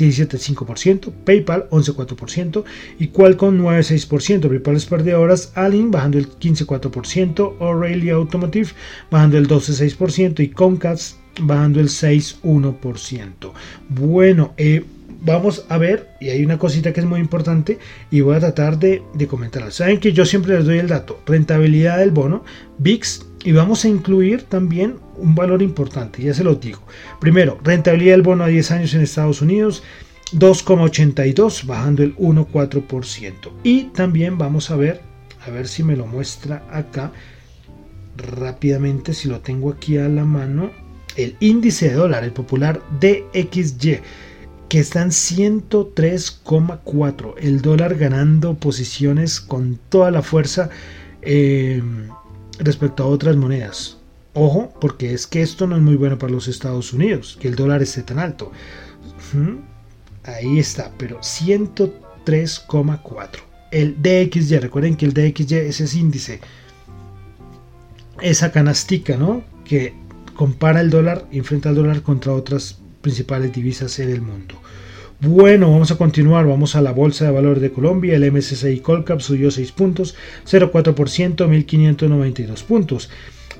17,5%, 0.00 1.12
PayPal 1.24 1.68
11,4% 1.70 2.64
y 2.98 3.08
Qualcomm 3.08 3.58
9,6%. 3.60 4.48
PayPal 4.48 4.76
es 4.76 4.86
perdedoras, 4.86 5.52
Allen 5.54 5.90
bajando 5.90 6.18
el 6.18 6.28
15,4%, 6.28 7.56
O'Reilly 7.58 8.10
Automotive 8.10 8.70
bajando 9.10 9.38
el 9.38 9.48
12,6% 9.48 10.40
y 10.40 10.48
Comcast 10.48 11.16
bajando 11.40 11.80
el 11.80 11.88
6,1%. 11.88 13.52
Bueno, 13.88 14.54
eh, 14.56 14.84
vamos 15.22 15.66
a 15.68 15.78
ver, 15.78 16.10
y 16.20 16.30
hay 16.30 16.44
una 16.44 16.58
cosita 16.58 16.92
que 16.92 17.00
es 17.00 17.06
muy 17.06 17.20
importante 17.20 17.78
y 18.10 18.20
voy 18.20 18.36
a 18.36 18.40
tratar 18.40 18.78
de, 18.78 19.02
de 19.14 19.26
comentarla. 19.26 19.70
Saben 19.70 20.00
que 20.00 20.12
yo 20.12 20.24
siempre 20.24 20.56
les 20.56 20.64
doy 20.64 20.78
el 20.78 20.88
dato, 20.88 21.20
rentabilidad 21.26 21.98
del 21.98 22.10
bono, 22.10 22.44
VIX, 22.78 23.26
y 23.44 23.52
vamos 23.52 23.84
a 23.84 23.88
incluir 23.88 24.42
también 24.44 24.96
un 25.16 25.34
valor 25.34 25.62
importante, 25.62 26.22
ya 26.22 26.34
se 26.34 26.44
lo 26.44 26.56
digo. 26.56 26.82
Primero, 27.20 27.58
rentabilidad 27.62 28.14
del 28.14 28.22
bono 28.22 28.44
a 28.44 28.48
10 28.48 28.70
años 28.72 28.94
en 28.94 29.00
Estados 29.00 29.40
Unidos, 29.40 29.82
2,82, 30.32 31.64
bajando 31.64 32.02
el 32.02 32.16
1,4%. 32.16 33.32
Y 33.62 33.84
también 33.84 34.38
vamos 34.38 34.70
a 34.70 34.76
ver, 34.76 35.00
a 35.46 35.50
ver 35.50 35.68
si 35.68 35.82
me 35.82 35.96
lo 35.96 36.06
muestra 36.06 36.64
acá 36.70 37.12
rápidamente, 38.16 39.14
si 39.14 39.28
lo 39.28 39.40
tengo 39.40 39.70
aquí 39.70 39.96
a 39.96 40.08
la 40.08 40.24
mano, 40.24 40.70
el 41.16 41.36
índice 41.40 41.88
de 41.88 41.94
dólar, 41.94 42.24
el 42.24 42.32
popular 42.32 42.80
DXY 43.00 44.00
que 44.70 44.78
está 44.78 45.02
en 45.02 45.10
103,4. 45.10 47.34
El 47.38 47.60
dólar 47.60 47.96
ganando 47.96 48.54
posiciones 48.54 49.38
con 49.40 49.80
toda 49.88 50.12
la 50.12 50.22
fuerza 50.22 50.70
eh, 51.22 51.82
respecto 52.60 53.02
a 53.02 53.08
otras 53.08 53.34
monedas. 53.36 53.96
Ojo, 54.32 54.72
porque 54.80 55.12
es 55.12 55.26
que 55.26 55.42
esto 55.42 55.66
no 55.66 55.74
es 55.74 55.82
muy 55.82 55.96
bueno 55.96 56.18
para 56.18 56.32
los 56.32 56.46
Estados 56.46 56.92
Unidos, 56.92 57.36
que 57.40 57.48
el 57.48 57.56
dólar 57.56 57.82
esté 57.82 58.04
tan 58.04 58.20
alto. 58.20 58.52
Ahí 60.22 60.60
está, 60.60 60.92
pero 60.96 61.18
103,4. 61.18 63.40
El 63.72 64.00
DXY, 64.00 64.60
recuerden 64.60 64.94
que 64.96 65.06
el 65.06 65.14
DXY 65.14 65.56
es 65.56 65.80
ese 65.80 65.98
índice, 65.98 66.38
esa 68.22 68.52
canastica, 68.52 69.16
¿no? 69.16 69.42
Que 69.64 69.94
compara 70.34 70.80
el 70.80 70.90
dólar, 70.90 71.26
enfrenta 71.32 71.70
al 71.70 71.74
dólar 71.74 72.02
contra 72.02 72.32
otras 72.32 72.79
principales 73.00 73.52
divisas 73.52 73.98
en 73.98 74.10
el 74.10 74.20
mundo. 74.20 74.56
Bueno, 75.22 75.70
vamos 75.70 75.90
a 75.90 75.98
continuar, 75.98 76.46
vamos 76.46 76.76
a 76.76 76.80
la 76.80 76.92
Bolsa 76.92 77.26
de 77.26 77.30
Valores 77.30 77.60
de 77.60 77.70
Colombia, 77.70 78.16
el 78.16 78.32
MSCI 78.32 78.80
Colcap 78.80 79.20
subió 79.20 79.50
6 79.50 79.72
puntos, 79.72 80.14
0,4%, 80.46 81.46
1.592 81.46 82.64
puntos. 82.64 83.10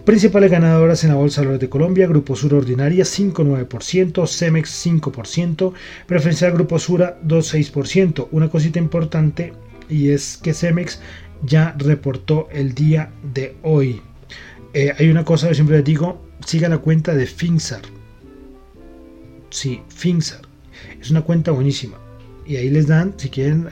Principales 0.07 0.51
ganadoras 0.51 1.05
en 1.05 1.11
la 1.11 1.17
Bolsa 1.17 1.43
de 1.43 1.49
Valores 1.49 1.61
de 1.61 1.69
Colombia, 1.69 2.07
Grupo 2.07 2.35
Sur 2.35 2.55
Ordinaria 2.55 3.05
5,9%, 3.05 4.27
Cemex 4.27 4.87
5%, 4.87 5.73
Preferencial 6.07 6.53
Grupo 6.53 6.79
Sura 6.79 7.19
2,6%. 7.27 8.29
Una 8.31 8.49
cosita 8.49 8.79
importante 8.79 9.53
y 9.91 10.09
es 10.09 10.39
que 10.39 10.55
Cemex 10.55 11.01
ya 11.43 11.75
reportó 11.77 12.49
el 12.51 12.73
día 12.73 13.13
de 13.35 13.57
hoy. 13.63 14.01
Eh, 14.73 14.95
hay 14.99 15.11
una 15.11 15.27
cosa 15.27 15.49
que 15.49 15.55
siempre 15.55 15.77
les 15.77 15.85
digo, 15.85 16.27
siga 16.47 16.71
la 16.71 16.79
cuenta 16.79 17.15
de 17.15 17.27
Finzar 17.27 17.83
Sí, 19.51 19.83
Finzar. 19.89 20.43
Es 21.01 21.11
una 21.11 21.23
cuenta 21.23 21.51
buenísima. 21.51 21.99
Y 22.47 22.57
ahí 22.57 22.71
les 22.71 22.87
dan, 22.87 23.15
si 23.17 23.29
quieren, 23.29 23.69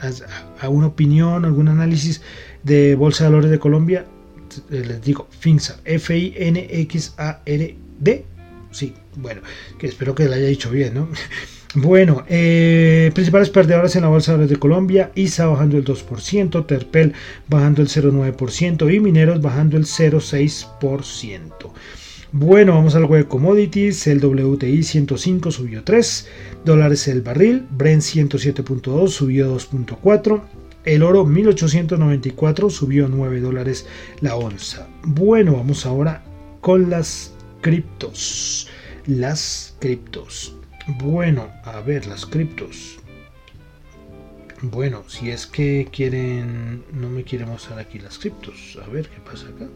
a, 0.61 0.69
una 0.69 0.87
opinión, 0.87 1.45
algún 1.45 1.67
análisis 1.67 2.21
de 2.63 2.95
Bolsa 2.95 3.23
de 3.25 3.29
Valores 3.29 3.51
de 3.51 3.59
Colombia, 3.59 4.05
eh, 4.71 4.83
les 4.87 5.01
digo, 5.01 5.27
Finxar, 5.37 5.77
F-I-N-X-A-R-D. 5.85 7.05
Sí, 8.71 8.93
bueno, 9.15 9.41
que 9.77 9.87
espero 9.87 10.13
que 10.15 10.25
lo 10.25 10.33
haya 10.33 10.47
dicho 10.47 10.69
bien, 10.69 10.93
¿no? 10.93 11.09
Bueno, 11.75 12.25
eh, 12.27 13.11
principales 13.13 13.51
perdedores 13.51 13.95
en 13.95 14.01
la 14.01 14.07
Bolsa 14.07 14.31
de 14.31 14.37
Valores 14.37 14.49
de 14.49 14.59
Colombia, 14.59 15.11
ISA 15.13 15.45
bajando 15.45 15.77
el 15.77 15.85
2%, 15.85 16.65
Terpel 16.65 17.13
bajando 17.47 17.83
el 17.83 17.89
0,9% 17.89 18.91
y 18.91 18.99
Mineros 18.99 19.39
bajando 19.39 19.77
el 19.77 19.85
0,6%. 19.85 21.71
Bueno, 22.31 22.75
vamos 22.75 22.93
al 22.93 23.05
web 23.05 23.27
commodities. 23.27 24.05
El 24.05 24.23
WTI 24.23 24.83
105 24.83 25.49
subió 25.49 25.83
3 25.83 26.27
dólares 26.63 27.07
el 27.07 27.23
barril. 27.23 27.65
Brent 27.71 28.03
107.2 28.03 29.07
subió 29.07 29.55
2.4. 29.57 30.39
El 30.85 31.01
oro 31.01 31.25
1894 31.25 32.69
subió 32.69 33.07
9 33.07 33.39
dólares 33.39 33.87
la 34.21 34.35
onza. 34.35 34.87
Bueno, 35.01 35.53
vamos 35.53 35.87
ahora 35.87 36.23
con 36.61 36.91
las 36.91 37.33
criptos. 37.61 38.67
Las 39.07 39.75
criptos. 39.79 40.55
Bueno, 40.99 41.49
a 41.63 41.81
ver, 41.81 42.05
las 42.05 42.27
criptos. 42.27 42.99
Bueno, 44.61 45.03
si 45.07 45.31
es 45.31 45.47
que 45.47 45.87
quieren, 45.91 46.83
no 46.93 47.09
me 47.09 47.23
quieren 47.23 47.49
mostrar 47.49 47.79
aquí 47.79 47.97
las 47.97 48.19
criptos. 48.19 48.77
A 48.85 48.87
ver 48.87 49.09
qué 49.09 49.19
pasa 49.19 49.47
acá. 49.47 49.67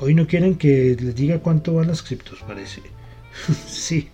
Hoy 0.00 0.14
no 0.14 0.26
quieren 0.26 0.54
que 0.54 0.96
les 0.98 1.14
diga 1.14 1.40
cuánto 1.40 1.74
van 1.74 1.88
las 1.88 2.02
criptos, 2.02 2.38
parece. 2.46 2.80
sí. 3.68 4.08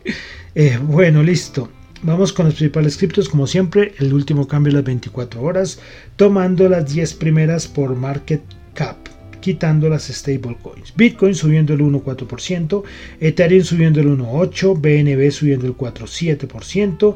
Eh, 0.54 0.78
bueno, 0.82 1.22
listo. 1.22 1.70
Vamos 2.02 2.32
con 2.32 2.46
los 2.46 2.54
principales 2.54 2.96
criptos, 2.96 3.28
como 3.28 3.46
siempre, 3.46 3.94
el 3.98 4.12
último 4.12 4.46
cambio 4.46 4.72
de 4.72 4.78
las 4.78 4.84
24 4.84 5.40
horas, 5.40 5.78
tomando 6.16 6.68
las 6.68 6.92
10 6.92 7.14
primeras 7.14 7.68
por 7.68 7.94
market 7.94 8.42
cap, 8.74 8.96
quitando 9.40 9.88
las 9.88 10.08
stablecoins. 10.08 10.94
Bitcoin 10.94 11.34
subiendo 11.34 11.72
el 11.72 11.80
1,4%, 11.80 12.82
Ethereum 13.20 13.64
subiendo 13.64 14.00
el 14.00 14.08
1,8%, 14.08 14.74
BNB 14.78 15.30
subiendo 15.30 15.66
el 15.66 15.76
4,7%, 15.76 17.14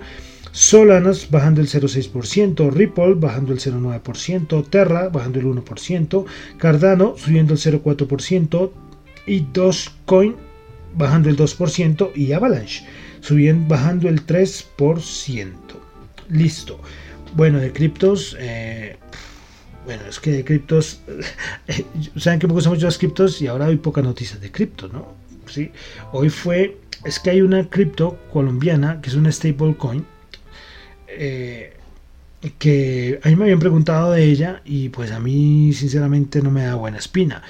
Solanas 0.52 1.30
bajando 1.30 1.60
el 1.60 1.68
0,6%, 1.68 2.72
Ripple 2.72 3.14
bajando 3.14 3.52
el 3.52 3.60
0,9%, 3.60 4.68
Terra 4.68 5.08
bajando 5.08 5.38
el 5.38 5.46
1%, 5.46 6.24
Cardano 6.58 7.14
subiendo 7.16 7.54
el 7.54 7.60
0,4% 7.60 8.70
y 9.26 9.40
Dogecoin 9.52 10.36
bajando 10.96 11.28
el 11.28 11.36
2% 11.36 12.10
y 12.16 12.32
Avalanche 12.32 12.84
subiendo, 13.20 13.68
bajando 13.68 14.08
el 14.08 14.26
3%. 14.26 15.52
Listo. 16.30 16.80
Bueno, 17.34 17.58
de 17.58 17.72
criptos, 17.72 18.36
eh, 18.38 18.96
bueno, 19.84 20.02
es 20.08 20.18
que 20.18 20.32
de 20.32 20.44
criptos, 20.44 21.00
saben 22.16 22.40
que 22.40 22.46
me 22.46 22.52
gustan 22.52 22.72
mucho 22.72 22.86
las 22.86 22.98
criptos 22.98 23.40
y 23.40 23.46
ahora 23.46 23.66
hay 23.66 23.76
pocas 23.76 24.02
noticias 24.02 24.40
de 24.40 24.50
criptos, 24.50 24.92
¿no? 24.92 25.14
Sí. 25.46 25.70
Hoy 26.12 26.28
fue, 26.28 26.78
es 27.04 27.18
que 27.18 27.30
hay 27.30 27.40
una 27.40 27.68
cripto 27.68 28.18
colombiana 28.32 29.00
que 29.00 29.10
es 29.10 29.16
una 29.16 29.30
stablecoin 29.30 30.04
eh, 31.18 31.75
que 32.59 33.20
a 33.23 33.29
mí 33.29 33.37
me 33.37 33.44
habían 33.44 33.59
preguntado 33.59 34.12
de 34.12 34.25
ella 34.25 34.62
y 34.64 34.88
pues 34.88 35.12
a 35.12 35.20
mí 35.20 35.73
sinceramente 35.73 36.40
no 36.42 36.51
me 36.51 36.64
da 36.64 36.75
buena 36.75 36.99
espina. 36.99 37.42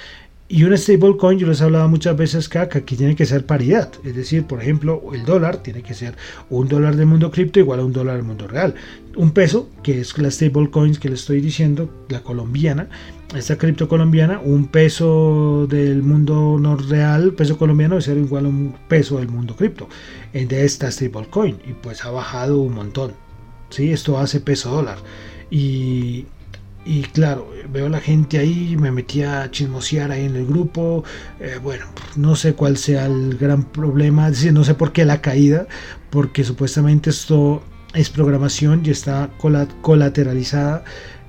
Y 0.53 0.65
un 0.65 0.77
stablecoin, 0.77 1.39
yo 1.39 1.47
les 1.47 1.61
he 1.61 1.63
hablado 1.63 1.87
muchas 1.87 2.17
veces 2.17 2.49
que 2.49 2.59
aquí 2.59 2.97
tiene 2.97 3.15
que 3.15 3.25
ser 3.25 3.45
paridad. 3.45 3.89
Es 4.03 4.13
decir, 4.17 4.43
por 4.43 4.61
ejemplo, 4.61 5.01
el 5.13 5.23
dólar 5.23 5.63
tiene 5.63 5.81
que 5.81 5.93
ser 5.93 6.15
un 6.49 6.67
dólar 6.67 6.97
del 6.97 7.05
mundo 7.05 7.31
cripto 7.31 7.61
igual 7.61 7.79
a 7.79 7.85
un 7.85 7.93
dólar 7.93 8.17
del 8.17 8.25
mundo 8.25 8.49
real. 8.49 8.75
Un 9.15 9.31
peso, 9.31 9.69
que 9.81 10.01
es 10.01 10.17
la 10.17 10.29
stablecoin 10.29 10.95
que 10.95 11.07
les 11.07 11.21
estoy 11.21 11.39
diciendo, 11.39 11.89
la 12.09 12.19
colombiana, 12.19 12.89
esta 13.33 13.57
cripto 13.57 13.87
colombiana, 13.87 14.41
un 14.43 14.67
peso 14.67 15.67
del 15.69 16.03
mundo 16.03 16.57
no 16.59 16.75
real, 16.75 17.31
peso 17.31 17.57
colombiano, 17.57 17.95
debe 17.95 18.03
ser 18.03 18.17
igual 18.17 18.45
a 18.45 18.49
un 18.49 18.75
peso 18.89 19.19
del 19.19 19.29
mundo 19.29 19.55
cripto, 19.55 19.87
de 20.33 20.65
esta 20.65 20.91
stablecoin. 20.91 21.59
Y 21.65 21.71
pues 21.81 22.03
ha 22.03 22.11
bajado 22.11 22.59
un 22.59 22.73
montón. 22.73 23.13
¿Sí? 23.71 23.91
Esto 23.91 24.17
hace 24.19 24.39
peso 24.39 24.69
dólar. 24.69 24.99
Y, 25.49 26.27
y 26.85 27.01
claro, 27.13 27.49
veo 27.69 27.87
a 27.87 27.89
la 27.89 27.99
gente 27.99 28.37
ahí, 28.39 28.75
me 28.77 28.91
metí 28.91 29.23
a 29.23 29.49
chismosear 29.51 30.11
ahí 30.11 30.25
en 30.25 30.35
el 30.35 30.45
grupo. 30.45 31.03
Eh, 31.39 31.59
bueno, 31.61 31.85
no 32.15 32.35
sé 32.35 32.53
cuál 32.53 32.77
sea 32.77 33.05
el 33.07 33.37
gran 33.37 33.63
problema, 33.63 34.31
no 34.51 34.63
sé 34.63 34.75
por 34.75 34.91
qué 34.91 35.05
la 35.05 35.21
caída, 35.21 35.67
porque 36.09 36.43
supuestamente 36.43 37.09
esto 37.09 37.63
es 37.93 38.09
programación 38.09 38.81
y 38.85 38.91
está 38.91 39.29
colateralizada. 39.81 40.83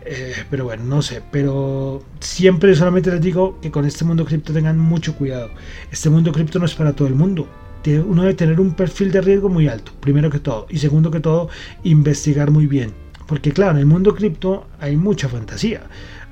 Eh, 0.05 0.35
pero 0.51 0.65
bueno, 0.65 0.85
no 0.85 1.01
sé, 1.01 1.23
pero 1.31 2.03
siempre 2.19 2.75
solamente 2.75 3.11
les 3.11 3.21
digo 3.21 3.61
que 3.61 3.71
con 3.71 3.85
este 3.85 4.05
mundo 4.05 4.25
cripto 4.25 4.53
tengan 4.53 4.79
mucho 4.79 5.15
cuidado. 5.15 5.51
Este 5.93 6.11
mundo 6.11 6.33
cripto 6.33 6.59
no 6.59 6.67
es 6.67 6.75
para 6.75 6.93
todo 6.95 7.07
el 7.07 7.15
mundo 7.15 7.47
uno 7.91 8.23
debe 8.23 8.35
tener 8.35 8.61
un 8.61 8.75
perfil 8.75 9.13
de 9.13 9.21
riesgo 9.21 9.49
muy 9.49 9.69
alto, 9.69 9.93
primero 10.01 10.31
que 10.31 10.39
todo. 10.39 10.67
Y 10.71 10.79
segundo 10.79 11.11
que 11.11 11.21
todo, 11.21 11.49
investigar 11.83 12.51
muy 12.51 12.67
bien. 12.67 12.93
Porque 13.27 13.53
claro, 13.53 13.73
en 13.73 13.79
el 13.79 13.87
mundo 13.87 14.15
cripto 14.15 14.67
hay 14.79 14.97
mucha 14.97 15.29
fantasía, 15.29 15.83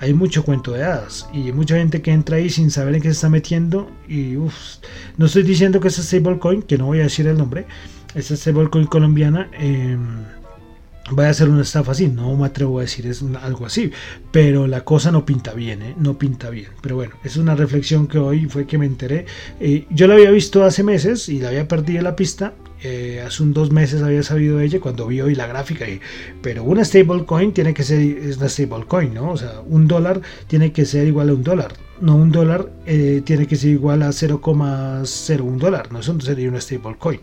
hay 0.01 0.13
mucho 0.13 0.45
cuento 0.45 0.73
de 0.73 0.85
hadas 0.85 1.29
y 1.33 1.53
mucha 1.53 1.77
gente 1.77 2.03
que 2.03 2.11
entra 2.11 2.37
ahí 2.37 2.51
sin 2.51 2.71
saber 2.71 2.95
en 2.95 3.03
qué 3.03 3.09
se 3.09 3.13
está 3.13 3.29
metiendo. 3.29 3.91
Y 4.09 4.37
uff, 4.37 4.55
no 5.17 5.27
estoy 5.27 5.43
diciendo 5.43 5.81
que 5.81 5.89
esa 5.89 6.03
stablecoin, 6.03 6.63
que 6.63 6.79
no 6.79 6.87
voy 6.87 7.01
a 7.01 7.05
decir 7.05 7.27
el 7.27 7.39
nombre, 7.39 7.67
esa 8.15 8.37
stablecoin 8.37 8.87
colombiana, 8.87 9.49
eh, 9.59 9.97
vaya 11.13 11.31
a 11.31 11.35
ser 11.35 11.49
una 11.49 11.63
estafa 11.63 11.93
así, 11.93 12.09
no 12.09 12.37
me 12.37 12.47
atrevo 12.47 12.79
a 12.79 12.83
decir 12.83 13.07
es 13.07 13.23
algo 13.43 13.67
así, 13.67 13.91
pero 14.31 14.67
la 14.67 14.85
cosa 14.85 15.11
no 15.11 15.25
pinta 15.25 15.53
bien, 15.53 15.83
¿eh? 15.83 15.95
no 15.99 16.19
pinta 16.19 16.51
bien. 16.51 16.69
Pero 16.81 16.97
bueno, 16.97 17.15
es 17.25 17.37
una 17.37 17.55
reflexión 17.55 18.07
que 18.07 18.19
hoy 18.19 18.47
fue 18.47 18.67
que 18.67 18.79
me 18.79 18.87
enteré. 18.87 19.27
Eh, 19.61 19.87
yo 19.91 20.07
la 20.07 20.15
había 20.15 20.31
visto 20.31 20.65
hace 20.65 20.83
meses 20.83 21.29
y 21.29 21.41
la 21.41 21.49
había 21.49 21.69
perdido 21.69 22.03
la 22.03 22.17
pista 22.17 22.55
eh, 22.83 23.23
hace 23.27 23.43
un 23.43 23.53
dos 23.53 23.71
meses 23.71 24.03
había 24.03 24.23
sabido 24.23 24.61
ella 24.61 24.81
cuando 24.81 25.07
vi 25.07 25.21
hoy 25.21 25.35
la 25.35 25.47
gráfica. 25.47 25.89
Y, 25.89 26.01
pero 26.43 26.65
una 26.65 26.85
stablecoin 26.85 27.53
tiene 27.53 27.75
que 27.75 27.83
ser 27.83 28.01
es 28.01 28.39
una 28.39 28.49
stablecoin, 28.49 29.15
¿no? 29.15 29.31
O 29.31 29.37
sea, 29.37 29.61
un 29.67 29.87
dólar 29.87 30.21
tiene 30.47 30.73
que 30.73 30.85
ser 30.85 31.07
igual 31.07 31.31
a 31.31 31.35
un 31.35 31.43
dólar. 31.43 31.73
No 32.01 32.17
un 32.17 32.33
dólar 32.33 32.71
eh, 32.87 33.21
tiene 33.25 33.47
que 33.47 33.57
ser 33.57 33.71
igual 33.71 34.03
a 34.03 34.09
0,01 34.09 35.59
dólar. 35.59 35.93
No, 35.93 36.01
eso 36.01 36.15
no 36.15 36.21
sería 36.21 36.49
una 36.49 36.61
stablecoin. 36.61 37.21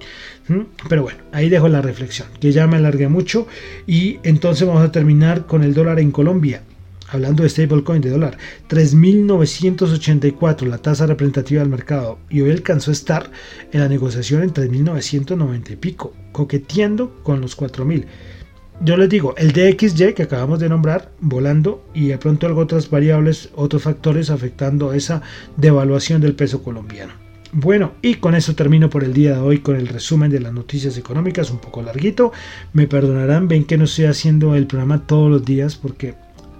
Pero 0.87 1.03
bueno, 1.03 1.19
ahí 1.31 1.49
dejo 1.49 1.67
la 1.67 1.81
reflexión, 1.81 2.27
que 2.39 2.51
ya 2.51 2.67
me 2.67 2.77
alargué 2.77 3.07
mucho. 3.07 3.47
Y 3.87 4.19
entonces 4.23 4.67
vamos 4.67 4.83
a 4.83 4.91
terminar 4.91 5.45
con 5.45 5.63
el 5.63 5.73
dólar 5.73 5.99
en 5.99 6.11
Colombia 6.11 6.61
hablando 7.09 7.43
de 7.43 7.49
stablecoin 7.49 8.01
de 8.01 8.09
dólar, 8.09 8.37
3.984 8.69 10.65
la 10.67 10.77
tasa 10.77 11.05
representativa 11.05 11.61
del 11.61 11.69
mercado 11.69 12.19
y 12.29 12.41
hoy 12.41 12.51
alcanzó 12.51 12.91
a 12.91 12.93
estar 12.93 13.31
en 13.71 13.79
la 13.79 13.89
negociación 13.89 14.43
en 14.43 14.53
3.990 14.53 15.71
y 15.71 15.75
pico, 15.75 16.13
coqueteando 16.31 17.23
con 17.23 17.41
los 17.41 17.57
4.000. 17.57 18.05
Yo 18.79 18.95
les 18.95 19.09
digo, 19.09 19.33
el 19.37 19.53
DXY 19.53 20.13
que 20.13 20.23
acabamos 20.23 20.59
de 20.59 20.69
nombrar, 20.69 21.11
volando 21.19 21.83
y 21.95 22.09
de 22.09 22.17
pronto 22.19 22.45
algo 22.45 22.61
otras 22.61 22.89
variables, 22.89 23.49
otros 23.55 23.81
factores 23.81 24.29
afectando 24.29 24.93
esa 24.93 25.23
devaluación 25.55 26.21
del 26.21 26.35
peso 26.35 26.61
colombiano. 26.61 27.13
Bueno, 27.53 27.93
y 28.03 28.15
con 28.15 28.35
eso 28.35 28.55
termino 28.55 28.89
por 28.89 29.03
el 29.03 29.13
día 29.13 29.33
de 29.33 29.39
hoy 29.39 29.59
con 29.59 29.77
el 29.77 29.87
resumen 29.87 30.29
de 30.29 30.41
las 30.41 30.53
noticias 30.53 30.97
económicas, 30.97 31.49
un 31.49 31.59
poco 31.59 31.81
larguito. 31.81 32.33
Me 32.73 32.87
perdonarán, 32.87 33.47
ven 33.47 33.63
que 33.63 33.77
no 33.77 33.85
estoy 33.85 34.05
haciendo 34.05 34.53
el 34.53 34.67
programa 34.67 35.07
todos 35.07 35.31
los 35.31 35.45
días 35.45 35.75
porque 35.75 36.13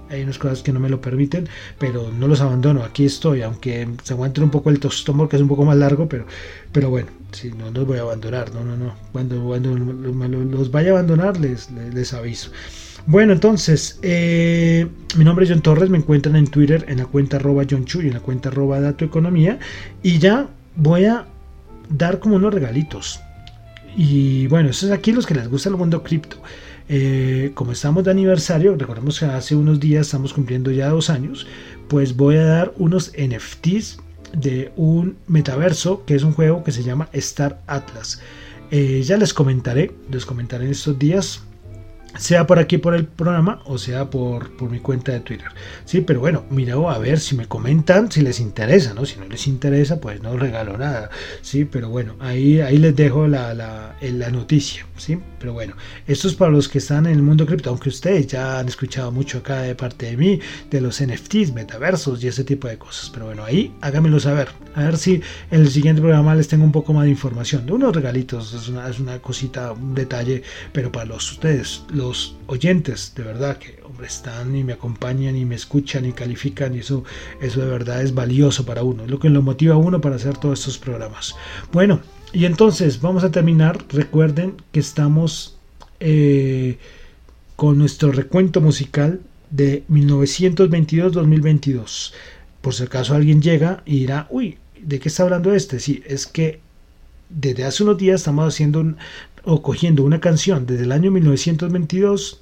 hay 0.10 0.24
unas 0.24 0.38
cosas 0.38 0.62
que 0.62 0.72
no 0.72 0.80
me 0.80 0.90
lo 0.90 1.02
permiten, 1.02 1.48
pero 1.80 2.12
no 2.12 2.28
los 2.28 2.42
abandono, 2.42 2.84
aquí 2.84 3.06
estoy, 3.06 3.42
aunque 3.42 3.88
se 4.04 4.14
aguante 4.14 4.42
un 4.42 4.50
poco 4.50 4.70
el 4.70 4.80
tostón 4.80 5.28
que 5.28 5.36
es 5.36 5.42
un 5.42 5.48
poco 5.48 5.66
más 5.66 5.78
largo, 5.78 6.08
pero, 6.08 6.26
pero 6.72 6.90
bueno, 6.90 7.08
si 7.32 7.52
no 7.52 7.72
los 7.72 7.86
voy 7.86 7.98
a 7.98 8.02
abandonar, 8.02 8.54
no, 8.54 8.64
no, 8.64 8.78
no, 8.78 8.96
cuando, 9.12 9.44
cuando 9.44 9.76
los 9.76 10.72
vaya 10.72 10.90
a 10.90 10.92
abandonar 10.94 11.40
les, 11.40 11.70
les, 11.72 12.14
aviso. 12.14 12.52
Bueno, 13.06 13.34
entonces, 13.34 14.00
eh, 14.02 14.88
mi 15.16 15.24
nombre 15.24 15.46
es 15.46 15.52
John 15.52 15.62
Torres, 15.62 15.90
me 15.90 15.98
encuentran 15.98 16.36
en 16.36 16.48
Twitter 16.48 16.86
en 16.90 16.98
la 16.98 17.06
cuenta 17.06 17.38
arroba 17.38 17.64
John 17.70 17.86
Chu 17.86 18.02
y 18.02 18.08
en 18.08 18.14
la 18.14 18.20
cuenta 18.20 18.50
arroba 18.50 18.80
Dato 18.82 19.06
Economía, 19.06 19.60
y 20.04 20.20
ya 20.20 20.50
voy 20.76 21.06
a 21.06 21.26
dar 21.90 22.20
como 22.20 22.36
unos 22.36 22.54
regalitos. 22.54 23.20
Y 23.96 24.46
bueno, 24.48 24.70
eso 24.70 24.86
es 24.86 24.92
aquí 24.92 25.12
los 25.12 25.26
que 25.26 25.34
les 25.34 25.48
gusta 25.50 25.70
el 25.70 25.76
mundo 25.76 26.04
cripto. 26.04 26.38
Eh, 26.90 27.52
como 27.54 27.74
estamos 27.74 28.04
de 28.04 28.12
aniversario, 28.12 28.76
recordemos 28.78 29.20
que 29.20 29.26
hace 29.26 29.56
unos 29.56 29.80
días 29.80 30.08
estamos 30.08 30.34
cumpliendo 30.34 30.72
ya 30.72 30.90
dos 30.90 31.10
años, 31.10 31.48
pues 31.88 32.16
voy 32.16 32.38
a 32.38 32.46
dar 32.46 32.74
unos 32.78 33.12
NFTs 33.18 34.00
de 34.34 34.72
un 34.76 35.18
metaverso 35.28 36.06
que 36.06 36.16
es 36.16 36.24
un 36.24 36.34
juego 36.34 36.64
que 36.64 36.72
se 36.72 36.84
llama 36.84 37.10
Star 37.14 37.62
Atlas. 37.68 38.22
Eh, 38.72 39.02
ya 39.04 39.18
les 39.18 39.34
comentaré, 39.34 39.92
les 40.12 40.26
comentaré 40.26 40.66
en 40.66 40.72
estos 40.72 40.98
días 41.00 41.42
sea 42.18 42.48
por 42.48 42.60
aquí 42.60 42.78
por 42.78 42.96
el 42.96 43.06
programa 43.06 43.62
o 43.66 43.78
sea 43.78 44.10
por, 44.10 44.56
por 44.56 44.70
mi 44.70 44.80
cuenta 44.80 45.12
de 45.12 45.20
Twitter. 45.20 45.48
Sí, 45.86 46.02
pero 46.02 46.20
bueno, 46.20 46.46
mira 46.50 46.78
a 46.78 46.98
ver 47.00 47.20
si 47.20 47.36
me 47.36 47.48
comentan, 47.48 48.12
si 48.12 48.22
les 48.22 48.40
interesa, 48.40 48.94
¿no? 48.94 49.06
Si 49.06 49.18
no 49.18 49.26
les 49.26 49.48
interesa, 49.48 50.00
pues 50.00 50.22
no 50.22 50.36
regalo 50.38 50.78
nada. 50.78 51.10
Sí, 51.42 51.66
pero 51.66 51.90
bueno, 51.90 52.16
ahí, 52.20 52.60
ahí 52.62 52.78
les 52.78 52.96
dejo 52.96 53.28
la, 53.28 53.54
la, 53.54 53.96
la 54.02 54.30
noticia. 54.30 54.86
Sí, 54.98 55.20
pero 55.40 55.54
bueno, 55.54 55.76
esto 56.08 56.28
es 56.28 56.34
para 56.34 56.52
los 56.52 56.68
que 56.68 56.80
están 56.80 57.06
en 57.06 57.14
el 57.14 57.22
mundo 57.22 57.46
cripto, 57.46 57.70
aunque 57.70 57.90
ustedes 57.90 58.28
ya 58.28 58.60
han 58.60 58.68
escuchado 58.68 59.12
mucho 59.12 59.40
acá 59.40 59.62
de 59.62 59.76
parte 59.76 60.08
de 60.08 60.18
mí, 60.18 60.40
de 60.70 60.82
los 60.82 61.02
NFTs, 61.02 61.54
metaversos 61.54 62.24
y 62.24 62.28
ese 62.28 62.44
tipo 62.44 62.68
de 62.68 62.78
cosas. 62.78 63.10
Pero 63.12 63.28
bueno, 63.28 63.44
ahí 63.44 63.74
háganmelo 63.82 64.20
saber. 64.20 64.50
A 64.76 64.84
ver 64.84 64.98
si 64.98 65.22
en 65.52 65.62
el 65.62 65.70
siguiente 65.70 66.02
programa 66.02 66.36
les 66.36 66.48
tengo 66.48 66.64
un 66.64 66.72
poco 66.72 66.94
más 66.94 67.06
de 67.06 67.12
información. 67.12 67.66
De 67.66 67.74
unos 67.74 67.96
regalitos, 67.96 68.54
es 68.54 68.68
una, 68.70 68.90
es 68.90 69.00
una 69.00 69.20
cosita, 69.20 69.72
un 69.72 69.96
detalle, 69.96 70.44
pero 70.74 70.92
para 70.92 71.06
los 71.06 71.32
ustedes, 71.32 71.84
los 71.90 72.07
oyentes, 72.48 73.14
de 73.16 73.24
verdad 73.24 73.58
que 73.58 73.80
hombre, 73.84 74.08
están 74.08 74.56
y 74.56 74.64
me 74.64 74.74
acompañan 74.74 75.36
y 75.36 75.46
me 75.46 75.56
escuchan 75.56 76.06
y 76.06 76.14
califican 76.14 76.76
y 76.76 76.80
eso, 76.80 77.04
eso 77.42 77.62
de 77.62 77.68
verdad 77.68 78.02
es 78.02 78.14
valioso 78.14 78.66
para 78.66 78.84
uno, 78.84 79.04
es 79.04 79.10
lo 79.10 79.20
que 79.20 79.30
lo 79.30 79.42
motiva 79.42 79.76
a 79.76 79.78
uno 79.78 80.02
para 80.02 80.18
hacer 80.18 80.38
todos 80.38 80.60
estos 80.60 80.78
programas. 80.78 81.36
Bueno, 81.72 82.02
y 82.34 82.46
entonces 82.46 83.02
vamos 83.02 83.24
a 83.24 83.32
terminar. 83.32 83.86
Recuerden 83.90 84.56
que 84.72 84.80
estamos 84.80 85.58
eh, 86.00 86.78
con 87.56 87.78
nuestro 87.78 88.12
recuento 88.12 88.62
musical 88.62 89.22
de 89.50 89.84
1922-2022. 89.90 92.14
Por 92.62 92.74
si 92.74 92.84
acaso 92.84 93.16
alguien 93.16 93.42
llega 93.42 93.82
y 93.86 94.00
dirá, 94.00 94.28
uy, 94.30 94.58
¿de 94.82 95.00
qué 95.00 95.10
está 95.10 95.24
hablando 95.24 95.54
este? 95.54 95.80
Sí, 95.80 96.04
es 96.06 96.28
que 96.28 96.62
desde 97.30 97.66
hace 97.66 97.84
unos 97.84 97.98
días 97.98 98.22
estamos 98.22 98.54
haciendo 98.54 98.80
un, 98.80 98.96
o 99.50 99.62
cogiendo 99.62 100.04
una 100.04 100.20
canción 100.20 100.66
desde 100.66 100.84
el 100.84 100.92
año 100.92 101.10
1922 101.10 102.42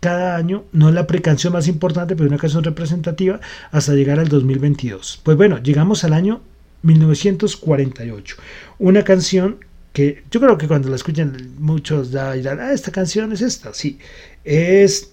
cada 0.00 0.34
año, 0.34 0.64
no 0.72 0.88
es 0.88 0.94
la 0.94 1.06
precanción 1.06 1.52
más 1.52 1.68
importante, 1.68 2.16
pero 2.16 2.28
una 2.28 2.38
canción 2.38 2.64
representativa, 2.64 3.38
hasta 3.70 3.92
llegar 3.92 4.18
al 4.18 4.28
2022. 4.28 5.20
Pues 5.22 5.36
bueno, 5.36 5.62
llegamos 5.62 6.02
al 6.02 6.12
año 6.12 6.40
1948. 6.82 8.36
Una 8.80 9.04
canción 9.04 9.58
que 9.92 10.24
yo 10.30 10.40
creo 10.40 10.58
que 10.58 10.66
cuando 10.66 10.88
la 10.88 10.96
escuchan 10.96 11.54
muchos 11.58 12.10
dirán, 12.10 12.58
ah, 12.60 12.72
esta 12.72 12.90
canción 12.90 13.32
es 13.32 13.42
esta. 13.42 13.72
Sí, 13.72 14.00
es 14.42 15.12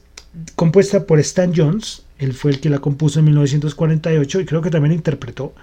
compuesta 0.55 1.05
por 1.05 1.19
Stan 1.19 1.53
Jones, 1.55 2.03
él 2.17 2.33
fue 2.33 2.49
el 2.49 2.59
que 2.59 2.71
la 2.71 2.79
compuso 2.79 3.19
en 3.19 3.25
1948 3.25 4.39
y 4.39 4.45
creo 4.45 4.61
que 4.61 4.71
también 4.71 4.93
interpretó. 4.93 5.53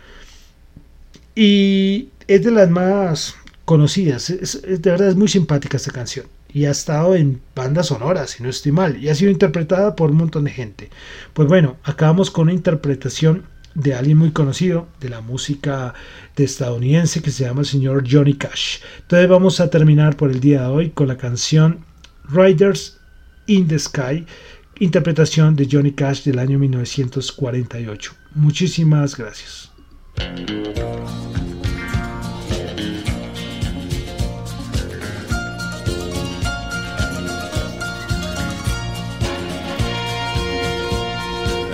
Y 1.34 2.10
es 2.28 2.44
de 2.44 2.52
las 2.52 2.70
más 2.70 3.34
conocidas, 3.64 4.28
de 4.62 4.90
verdad 4.90 5.08
es 5.08 5.16
muy 5.16 5.28
simpática 5.28 5.76
esta 5.76 5.92
canción. 5.92 6.26
y 6.52 6.66
ha 6.66 6.70
estado 6.70 7.16
en 7.16 7.40
bandas 7.56 7.86
sonoras, 7.88 8.30
si 8.30 8.42
no 8.44 8.48
estoy 8.48 8.70
mal, 8.70 9.02
y 9.02 9.08
ha 9.08 9.14
sido 9.16 9.32
interpretada 9.32 9.96
por 9.96 10.12
un 10.12 10.18
montón 10.18 10.44
de 10.44 10.52
gente. 10.52 10.88
Pues 11.32 11.48
bueno, 11.48 11.78
acabamos 11.82 12.30
con 12.30 12.44
una 12.44 12.52
interpretación 12.52 13.42
de 13.74 13.94
alguien 13.94 14.18
muy 14.18 14.30
conocido 14.30 14.86
de 15.00 15.08
la 15.08 15.20
música 15.20 15.94
de 16.36 16.44
estadounidense 16.44 17.22
que 17.22 17.30
se 17.30 17.44
llama 17.44 17.60
el 17.60 17.66
señor 17.66 18.04
Johnny 18.08 18.34
Cash. 18.34 18.78
Entonces 19.00 19.28
vamos 19.28 19.60
a 19.60 19.68
terminar 19.68 20.16
por 20.16 20.30
el 20.30 20.40
día 20.40 20.62
de 20.62 20.68
hoy 20.68 20.90
con 20.90 21.08
la 21.08 21.16
canción 21.16 21.84
Riders 22.28 22.98
in 23.46 23.66
the 23.66 23.78
Sky, 23.78 24.24
interpretación 24.78 25.56
de 25.56 25.68
Johnny 25.70 25.92
Cash 25.92 26.22
del 26.22 26.38
año 26.38 26.58
1948. 26.58 28.12
Muchísimas 28.34 29.16
gracias. 29.16 29.70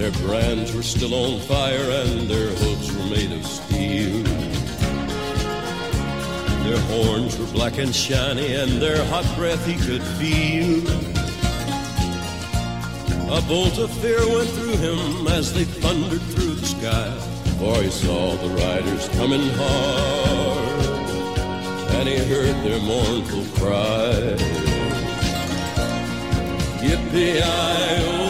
Their 0.00 0.12
brands 0.12 0.72
were 0.74 0.82
still 0.82 1.12
on 1.12 1.40
fire 1.40 1.90
and 1.90 2.20
their 2.26 2.46
hooves 2.46 2.90
were 2.96 3.04
made 3.10 3.32
of 3.32 3.44
steel. 3.44 4.22
Their 6.64 6.80
horns 6.88 7.38
were 7.38 7.44
black 7.52 7.76
and 7.76 7.94
shiny 7.94 8.54
and 8.54 8.80
their 8.80 9.04
hot 9.04 9.26
breath 9.36 9.62
he 9.66 9.74
could 9.74 10.02
feel. 10.16 10.88
A 13.30 13.42
bolt 13.42 13.76
of 13.76 13.90
fear 14.00 14.26
went 14.26 14.48
through 14.48 14.78
him 14.78 15.26
as 15.26 15.52
they 15.52 15.64
thundered 15.64 16.22
through 16.32 16.54
the 16.54 16.66
sky, 16.66 17.10
for 17.58 17.82
he 17.82 17.90
saw 17.90 18.36
the 18.36 18.48
riders 18.48 19.06
coming 19.10 19.46
hard, 19.50 20.80
and 21.96 22.08
he 22.08 22.16
heard 22.16 22.56
their 22.64 22.80
mournful 22.80 23.44
cry. 23.54 24.34
Yippee! 26.80 28.29